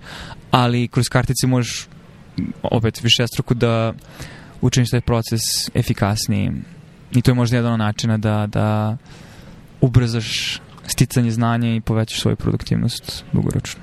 ali 0.51 0.87
kroz 0.87 1.05
kartice 1.09 1.47
možeš 1.47 1.87
opet 2.63 3.03
više 3.03 3.27
struku 3.27 3.53
da 3.53 3.93
učiniš 4.61 4.89
taj 4.89 5.01
proces 5.01 5.41
efikasniji. 5.73 6.51
I 7.11 7.21
to 7.21 7.31
je 7.31 7.35
možda 7.35 7.57
jedan 7.57 7.73
od 7.73 7.79
načina 7.79 8.17
da, 8.17 8.47
da 8.47 8.97
ubrzaš 9.81 10.61
sticanje 10.87 11.31
znanja 11.31 11.75
i 11.75 11.81
povećaš 11.81 12.19
svoju 12.19 12.35
produktivnost 12.35 13.25
dugoročno. 13.33 13.81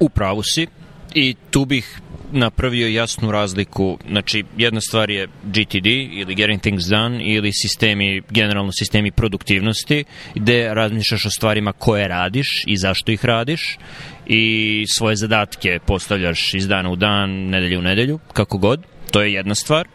U 0.00 0.08
pravu 0.08 0.42
si 0.42 0.66
i 1.14 1.34
tu 1.50 1.64
bih 1.64 2.00
napravio 2.32 2.88
jasnu 2.88 3.30
razliku. 3.30 3.98
Znači, 4.08 4.44
jedna 4.56 4.80
stvar 4.80 5.10
je 5.10 5.26
GTD 5.44 5.86
ili 5.86 6.34
Getting 6.34 6.60
Things 6.60 6.84
Done 6.84 7.24
ili 7.24 7.52
sistemi, 7.52 8.22
generalno 8.30 8.72
sistemi 8.72 9.10
produktivnosti 9.10 10.04
gde 10.34 10.74
razmišljaš 10.74 11.26
o 11.26 11.30
stvarima 11.30 11.72
koje 11.72 12.08
radiš 12.08 12.64
i 12.66 12.76
zašto 12.76 13.12
ih 13.12 13.24
radiš 13.24 13.78
i 14.26 14.84
svoje 14.96 15.16
zadatke 15.16 15.78
postavljaš 15.86 16.54
iz 16.54 16.68
dana 16.68 16.90
u 16.90 16.96
dan, 16.96 17.30
nedelju 17.30 17.78
u 17.78 17.82
nedelju, 17.82 18.18
kako 18.32 18.58
god. 18.58 18.86
To 19.10 19.22
je 19.22 19.32
jedna 19.32 19.54
stvar. 19.54 19.88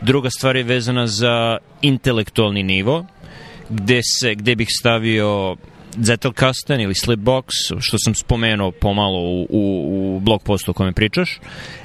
Druga 0.00 0.30
stvar 0.30 0.56
je 0.56 0.62
vezana 0.62 1.06
za 1.06 1.58
intelektualni 1.82 2.62
nivo, 2.62 3.06
gde, 3.68 4.00
se, 4.02 4.34
gde 4.34 4.56
bih 4.56 4.68
stavio 4.80 5.56
Zettelkasten 5.96 6.80
ili 6.80 6.94
Slipbox, 6.94 7.44
što 7.80 7.96
sam 7.98 8.14
spomenuo 8.14 8.70
pomalo 8.70 9.18
u, 9.18 9.46
u, 9.50 10.16
u 10.16 10.20
blog 10.20 10.42
postu 10.42 10.70
o 10.70 10.74
kome 10.74 10.92
pričaš, 10.92 11.40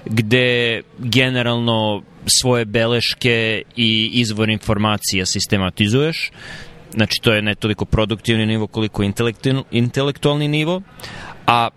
gde 0.06 0.82
generalno 1.00 2.04
svoje 2.42 2.66
beleške 2.66 3.62
i 3.76 4.10
izvor 4.14 4.50
informacija 4.50 5.26
sistematizuješ. 5.26 6.32
Znači, 6.94 7.22
to 7.22 7.34
je 7.34 7.42
ne 7.42 7.56
toliko 7.56 7.86
produktivni 7.86 8.46
nivo 8.46 8.68
koliko 8.68 9.04
intelektualni 9.72 10.48
nivo, 10.48 10.82
a 11.48 11.70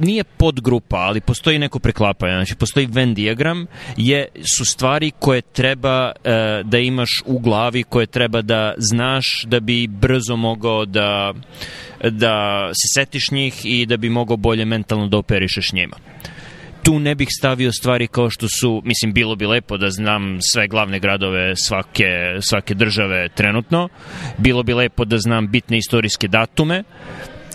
nije 0.00 0.24
podgrupa, 0.24 0.96
ali 0.96 1.20
postoji 1.20 1.58
neko 1.58 1.78
preklapanje, 1.78 2.34
znači 2.34 2.54
postoji 2.54 2.86
Venn 2.86 3.14
diagram, 3.14 3.66
je, 3.96 4.28
su 4.58 4.64
stvari 4.64 5.12
koje 5.18 5.42
treba 5.42 6.12
uh, 6.12 6.68
da 6.68 6.78
imaš 6.78 7.22
u 7.26 7.38
glavi, 7.38 7.82
koje 7.82 8.06
treba 8.06 8.42
da 8.42 8.74
znaš 8.76 9.44
da 9.46 9.60
bi 9.60 9.86
brzo 9.86 10.36
mogao 10.36 10.84
da, 10.84 11.34
da 12.10 12.68
se 12.72 13.00
setiš 13.00 13.30
njih 13.30 13.60
i 13.64 13.86
da 13.86 13.96
bi 13.96 14.10
mogao 14.10 14.36
bolje 14.36 14.64
mentalno 14.64 15.08
da 15.08 15.18
operišeš 15.18 15.72
njima. 15.72 15.96
Tu 16.82 16.98
ne 16.98 17.14
bih 17.14 17.28
stavio 17.38 17.72
stvari 17.72 18.06
kao 18.06 18.30
što 18.30 18.46
su, 18.60 18.82
mislim, 18.84 19.12
bilo 19.12 19.36
bi 19.36 19.46
lepo 19.46 19.76
da 19.76 19.90
znam 19.90 20.38
sve 20.52 20.68
glavne 20.68 21.00
gradove 21.00 21.56
svake, 21.56 22.08
svake 22.40 22.74
države 22.74 23.28
trenutno, 23.28 23.88
bilo 24.38 24.62
bi 24.62 24.74
lepo 24.74 25.04
da 25.04 25.18
znam 25.18 25.48
bitne 25.50 25.78
istorijske 25.78 26.28
datume, 26.28 26.84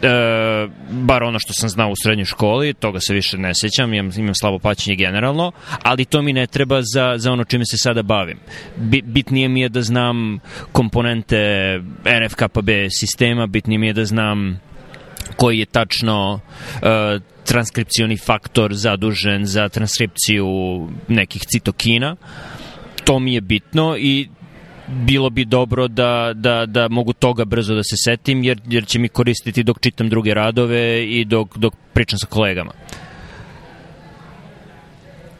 e, 0.04 0.68
bar 0.90 1.24
ono 1.24 1.40
što 1.40 1.54
sam 1.54 1.70
znao 1.70 1.90
u 1.90 1.96
srednjoj 2.04 2.26
školi, 2.26 2.74
toga 2.74 3.00
se 3.00 3.14
više 3.14 3.38
ne 3.38 3.52
sećam, 3.54 3.94
imam, 3.94 4.12
imam 4.18 4.36
slabo 4.36 4.60
paćenje 4.60 4.96
generalno, 4.96 5.52
ali 5.84 6.06
to 6.06 6.22
mi 6.22 6.34
ne 6.34 6.48
treba 6.48 6.82
za, 6.94 7.14
za 7.18 7.32
ono 7.32 7.44
čime 7.44 7.66
se 7.66 7.78
sada 7.78 8.02
bavim. 8.02 8.40
Bitnije 9.04 9.50
mi 9.50 9.62
je 9.62 9.70
da 9.70 9.82
znam 9.82 10.40
komponente 10.72 11.38
RFKPB 12.06 12.70
sistema, 13.00 13.48
bitnije 13.48 13.80
mi 13.80 13.88
je 13.88 13.94
da 13.94 14.06
znam 14.06 14.60
koji 15.36 15.60
je 15.60 15.66
tačno 15.66 16.34
uh, 16.34 17.22
transkripcioni 17.46 18.18
faktor 18.18 18.74
zadužen 18.74 19.46
za 19.46 19.70
transkripciju 19.70 20.48
nekih 21.08 21.42
citokina. 21.42 22.16
To 23.04 23.20
mi 23.20 23.34
je 23.34 23.42
bitno 23.42 23.96
i 23.98 24.28
bilo 24.88 25.30
bi 25.30 25.46
dobro 25.46 25.88
da, 25.88 26.32
da, 26.36 26.66
da 26.66 26.88
mogu 26.88 27.14
toga 27.14 27.46
brzo 27.46 27.76
da 27.76 27.84
se 27.84 27.96
setim, 27.98 28.44
jer, 28.44 28.62
jer 28.68 28.86
će 28.86 29.00
mi 29.00 29.10
koristiti 29.10 29.64
dok 29.64 29.80
čitam 29.80 30.10
druge 30.10 30.34
radove 30.34 31.06
i 31.06 31.26
dok, 31.26 31.58
dok 31.58 31.74
pričam 31.94 32.20
sa 32.20 32.28
kolegama. 32.28 32.72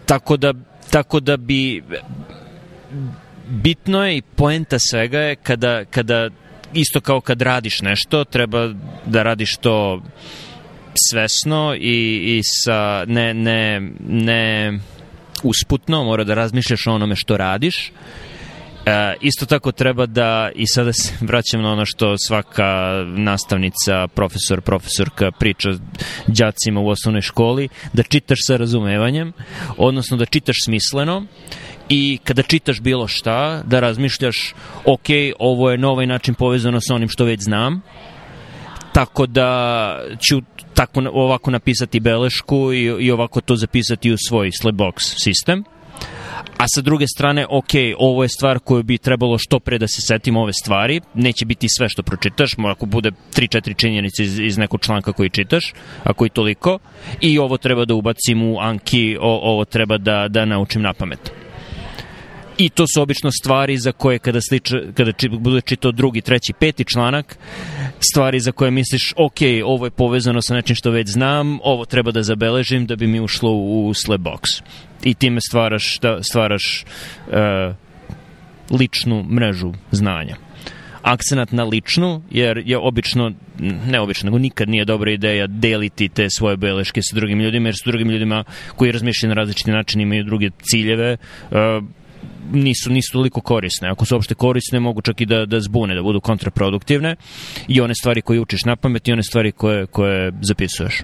Tako 0.06 0.38
da, 0.38 0.54
tako 0.92 1.20
da 1.20 1.38
bi 1.38 1.84
bitno 3.48 4.06
je 4.06 4.18
i 4.18 4.22
poenta 4.22 4.80
svega 4.80 5.20
je 5.20 5.36
kada, 5.36 5.86
kada 5.86 6.30
isto 6.74 7.02
kao 7.02 7.22
kad 7.22 7.42
radiš 7.42 7.82
nešto, 7.82 8.24
treba 8.24 8.74
da 9.06 9.24
radiš 9.24 9.58
to 9.58 10.02
svesno 11.10 11.76
i, 11.76 12.22
i 12.38 12.42
sa 12.44 13.06
ne, 13.08 13.34
ne, 13.34 13.92
ne 14.00 14.74
usputno, 15.44 16.04
mora 16.04 16.24
da 16.24 16.34
razmišljaš 16.34 16.88
o 16.88 16.92
onome 16.92 17.16
što 17.16 17.38
radiš 17.38 17.92
E, 18.86 19.16
isto 19.22 19.46
tako 19.46 19.72
treba 19.72 20.06
da, 20.06 20.52
i 20.56 20.68
sada 20.68 20.94
se 20.94 21.14
vraćam 21.28 21.62
na 21.62 21.72
ono 21.72 21.86
što 21.86 22.18
svaka 22.18 23.04
nastavnica, 23.08 24.08
profesor, 24.08 24.62
profesorka 24.62 25.32
priča 25.32 25.70
đacima 26.28 26.80
u 26.80 26.88
osnovnoj 26.88 27.22
školi, 27.22 27.70
da 27.94 28.04
čitaš 28.04 28.38
sa 28.48 28.58
razumevanjem, 28.58 29.34
odnosno 29.78 30.18
da 30.18 30.26
čitaš 30.26 30.56
smisleno, 30.66 31.26
i 31.90 32.20
kada 32.24 32.42
čitaš 32.42 32.82
bilo 32.82 33.08
šta, 33.08 33.64
da 33.66 33.80
razmišljaš, 33.80 34.54
ok, 34.86 35.08
ovo 35.40 35.72
je 35.72 35.78
na 35.78 35.90
ovaj 35.90 36.08
način 36.08 36.34
povezano 36.34 36.82
sa 36.82 36.96
onim 36.96 37.10
što 37.10 37.26
već 37.26 37.42
znam, 37.42 37.82
tako 38.94 39.26
da 39.26 40.00
ću 40.30 40.42
tako 40.74 41.02
ovako 41.14 41.52
napisati 41.52 42.00
belešku 42.00 42.74
i, 42.74 42.84
i 43.00 43.12
ovako 43.12 43.42
to 43.42 43.56
zapisati 43.56 44.12
u 44.12 44.18
svoj 44.28 44.50
Slipbox 44.64 44.94
sistem 45.24 45.64
a 46.58 46.68
sa 46.68 46.82
druge 46.82 47.06
strane, 47.08 47.46
ok, 47.50 47.74
ovo 47.98 48.24
je 48.24 48.30
stvar 48.30 48.60
koju 48.60 48.84
bi 48.84 48.98
trebalo 48.98 49.38
što 49.38 49.60
pre 49.60 49.78
da 49.78 49.88
se 49.88 50.02
setimo 50.02 50.42
ove 50.42 50.54
stvari, 50.54 51.02
neće 51.14 51.46
biti 51.46 51.68
sve 51.70 51.90
što 51.90 52.04
pročitaš, 52.04 52.52
ako 52.72 52.86
bude 52.86 53.12
3-4 53.34 53.78
činjenice 53.78 54.24
iz, 54.24 54.40
iz 54.40 54.58
nekog 54.58 54.82
članka 54.82 55.14
koji 55.14 55.30
čitaš, 55.30 55.74
ako 56.04 56.26
i 56.26 56.30
toliko, 56.30 56.80
i 57.22 57.40
ovo 57.40 57.58
treba 57.58 57.86
da 57.86 57.94
ubacim 57.94 58.44
u 58.44 58.60
Anki, 58.60 59.18
o, 59.22 59.40
ovo 59.52 59.66
treba 59.66 59.98
da, 59.98 60.28
da 60.30 60.46
naučim 60.46 60.82
na 60.82 60.94
pamet. 60.94 61.32
I 62.58 62.70
to 62.70 62.86
su 62.88 63.02
obično 63.02 63.32
stvari 63.32 63.78
za 63.78 63.92
koje 63.92 64.20
kada, 64.20 64.42
sliča, 64.42 64.78
kada 64.94 65.12
či, 65.12 65.30
bude 65.30 65.62
čitao 65.62 65.92
drugi, 65.92 66.22
treći, 66.22 66.54
peti 66.54 66.86
članak, 66.86 67.38
stvari 68.00 68.40
za 68.40 68.52
koje 68.52 68.72
misliš, 68.72 69.14
ok, 69.18 69.40
ovo 69.66 69.86
je 69.86 69.92
povezano 69.92 70.42
sa 70.42 70.54
nečim 70.54 70.76
što 70.76 70.92
već 70.92 71.10
znam, 71.10 71.60
ovo 71.64 71.86
treba 71.86 72.12
da 72.12 72.24
zabeležim 72.24 72.86
da 72.86 72.96
bi 72.96 73.08
mi 73.08 73.20
ušlo 73.20 73.52
u 73.52 73.94
Slapbox 73.94 74.62
i 75.04 75.14
time 75.14 75.42
stvaraš, 75.42 76.00
da, 76.00 76.24
stvaraš 76.24 76.86
uh, 77.28 77.76
ličnu 78.80 79.24
mrežu 79.24 79.74
znanja 79.92 80.36
akcenat 81.04 81.52
na 81.52 81.64
ličnu, 81.64 82.22
jer 82.32 82.64
je 82.66 82.78
obično, 82.78 83.32
ne 83.88 84.00
obično, 84.00 84.28
nego 84.28 84.38
nikad 84.38 84.70
nije 84.70 84.86
dobra 84.86 85.12
ideja 85.12 85.48
deliti 85.48 86.10
te 86.10 86.30
svoje 86.30 86.58
beleške 86.58 87.02
sa 87.04 87.16
drugim 87.16 87.40
ljudima, 87.40 87.68
jer 87.68 87.76
sa 87.76 87.90
drugim 87.90 88.10
ljudima 88.10 88.44
koji 88.76 88.92
razmišljaju 88.92 89.30
na 89.30 89.36
različiti 89.42 89.72
način 89.72 90.02
imaju 90.02 90.24
druge 90.24 90.50
ciljeve, 90.62 91.18
uh, 91.52 91.58
nisu, 92.52 92.92
nisu 92.92 93.12
toliko 93.14 93.42
korisne. 93.42 93.90
Ako 93.90 94.06
su 94.06 94.16
uopšte 94.16 94.36
korisne, 94.36 94.80
mogu 94.80 95.02
čak 95.02 95.22
i 95.22 95.26
da, 95.26 95.46
da 95.46 95.60
zbune, 95.60 95.96
da 95.96 96.02
budu 96.02 96.22
kontraproduktivne 96.22 97.16
i 97.68 97.82
one 97.82 97.96
stvari 97.96 98.22
koje 98.22 98.40
učiš 98.40 98.66
na 98.66 98.76
pamet 98.76 99.08
i 99.08 99.14
one 99.14 99.24
stvari 99.24 99.52
koje, 99.52 99.86
koje 99.86 100.32
zapisuješ. 100.42 101.04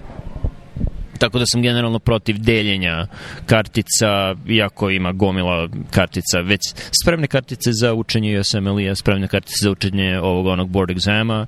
Tako 1.20 1.38
da 1.38 1.44
sam 1.46 1.62
generalno 1.62 1.98
protiv 1.98 2.38
deljenja 2.38 3.06
kartica, 3.46 4.34
iako 4.48 4.90
ima 4.90 5.12
gomila 5.12 5.68
kartica, 5.90 6.40
već 6.40 6.60
spremne 7.02 7.26
kartice 7.26 7.70
za 7.72 7.94
učenje 7.94 8.38
USMLE, 8.40 8.94
spremne 8.96 9.28
kartice 9.28 9.54
za 9.62 9.70
učenje 9.70 10.18
ovog 10.22 10.46
onog 10.46 10.68
board 10.68 10.90
exama, 10.90 11.46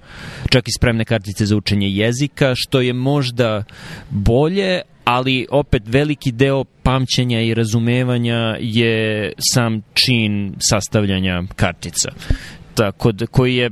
čak 0.51 0.69
i 0.69 0.73
spremne 0.79 1.05
kartice 1.05 1.47
za 1.47 1.57
učenje 1.57 1.89
jezika, 1.89 2.53
što 2.57 2.81
je 2.81 2.93
možda 2.93 3.65
bolje, 4.11 4.81
ali 5.05 5.47
opet 5.51 5.83
veliki 5.87 6.33
deo 6.33 6.65
pamćenja 6.65 7.41
i 7.41 7.55
razumevanja 7.55 8.57
je 8.61 9.33
sam 9.53 9.83
čin 9.95 10.55
sastavljanja 10.59 11.43
kartica. 11.57 12.11
Tako 12.75 13.13
da, 13.13 13.27
koji 13.27 13.57
je 13.57 13.71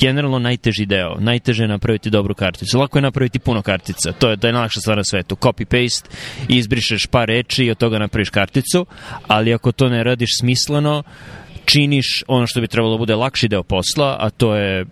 generalno 0.00 0.38
najteži 0.38 0.86
deo. 0.86 1.16
Najteže 1.20 1.64
je 1.64 1.68
napraviti 1.68 2.10
dobru 2.10 2.34
karticu. 2.34 2.78
Lako 2.78 2.98
je 2.98 3.02
napraviti 3.02 3.38
puno 3.38 3.62
kartica. 3.62 4.12
To 4.12 4.30
je, 4.30 4.36
to 4.36 4.46
je 4.46 4.52
najlakša 4.52 4.80
stvar 4.80 4.96
na 4.96 5.04
svetu. 5.04 5.36
Copy-paste, 5.36 6.08
izbrišeš 6.48 7.06
par 7.06 7.28
reči 7.28 7.64
i 7.64 7.70
od 7.70 7.78
toga 7.78 7.98
napraviš 7.98 8.30
karticu, 8.30 8.86
ali 9.26 9.54
ako 9.54 9.72
to 9.72 9.88
ne 9.88 10.04
radiš 10.04 10.38
smisleno, 10.40 11.02
činiš 11.64 12.24
ono 12.26 12.46
što 12.46 12.60
bi 12.60 12.68
trebalo 12.68 12.94
da 12.94 12.98
bude 12.98 13.14
lakši 13.14 13.48
deo 13.48 13.62
posla, 13.62 14.16
a 14.20 14.30
to 14.30 14.54
je 14.56 14.84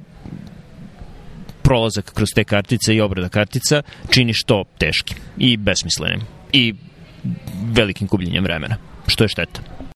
prolazak 1.62 2.12
kroz 2.14 2.29
te 2.35 2.45
kartice 2.45 2.95
i 2.95 3.01
obrada 3.01 3.29
kartica, 3.29 3.83
činiš 4.11 4.45
to 4.47 4.64
teškim 4.79 5.16
i 5.38 5.57
besmislenim 5.57 6.21
i 6.53 6.75
velikim 7.73 8.07
gubljenjem 8.07 8.45
vremena, 8.45 8.77
što 9.07 9.25
je 9.25 9.29
šteta. 9.29 9.86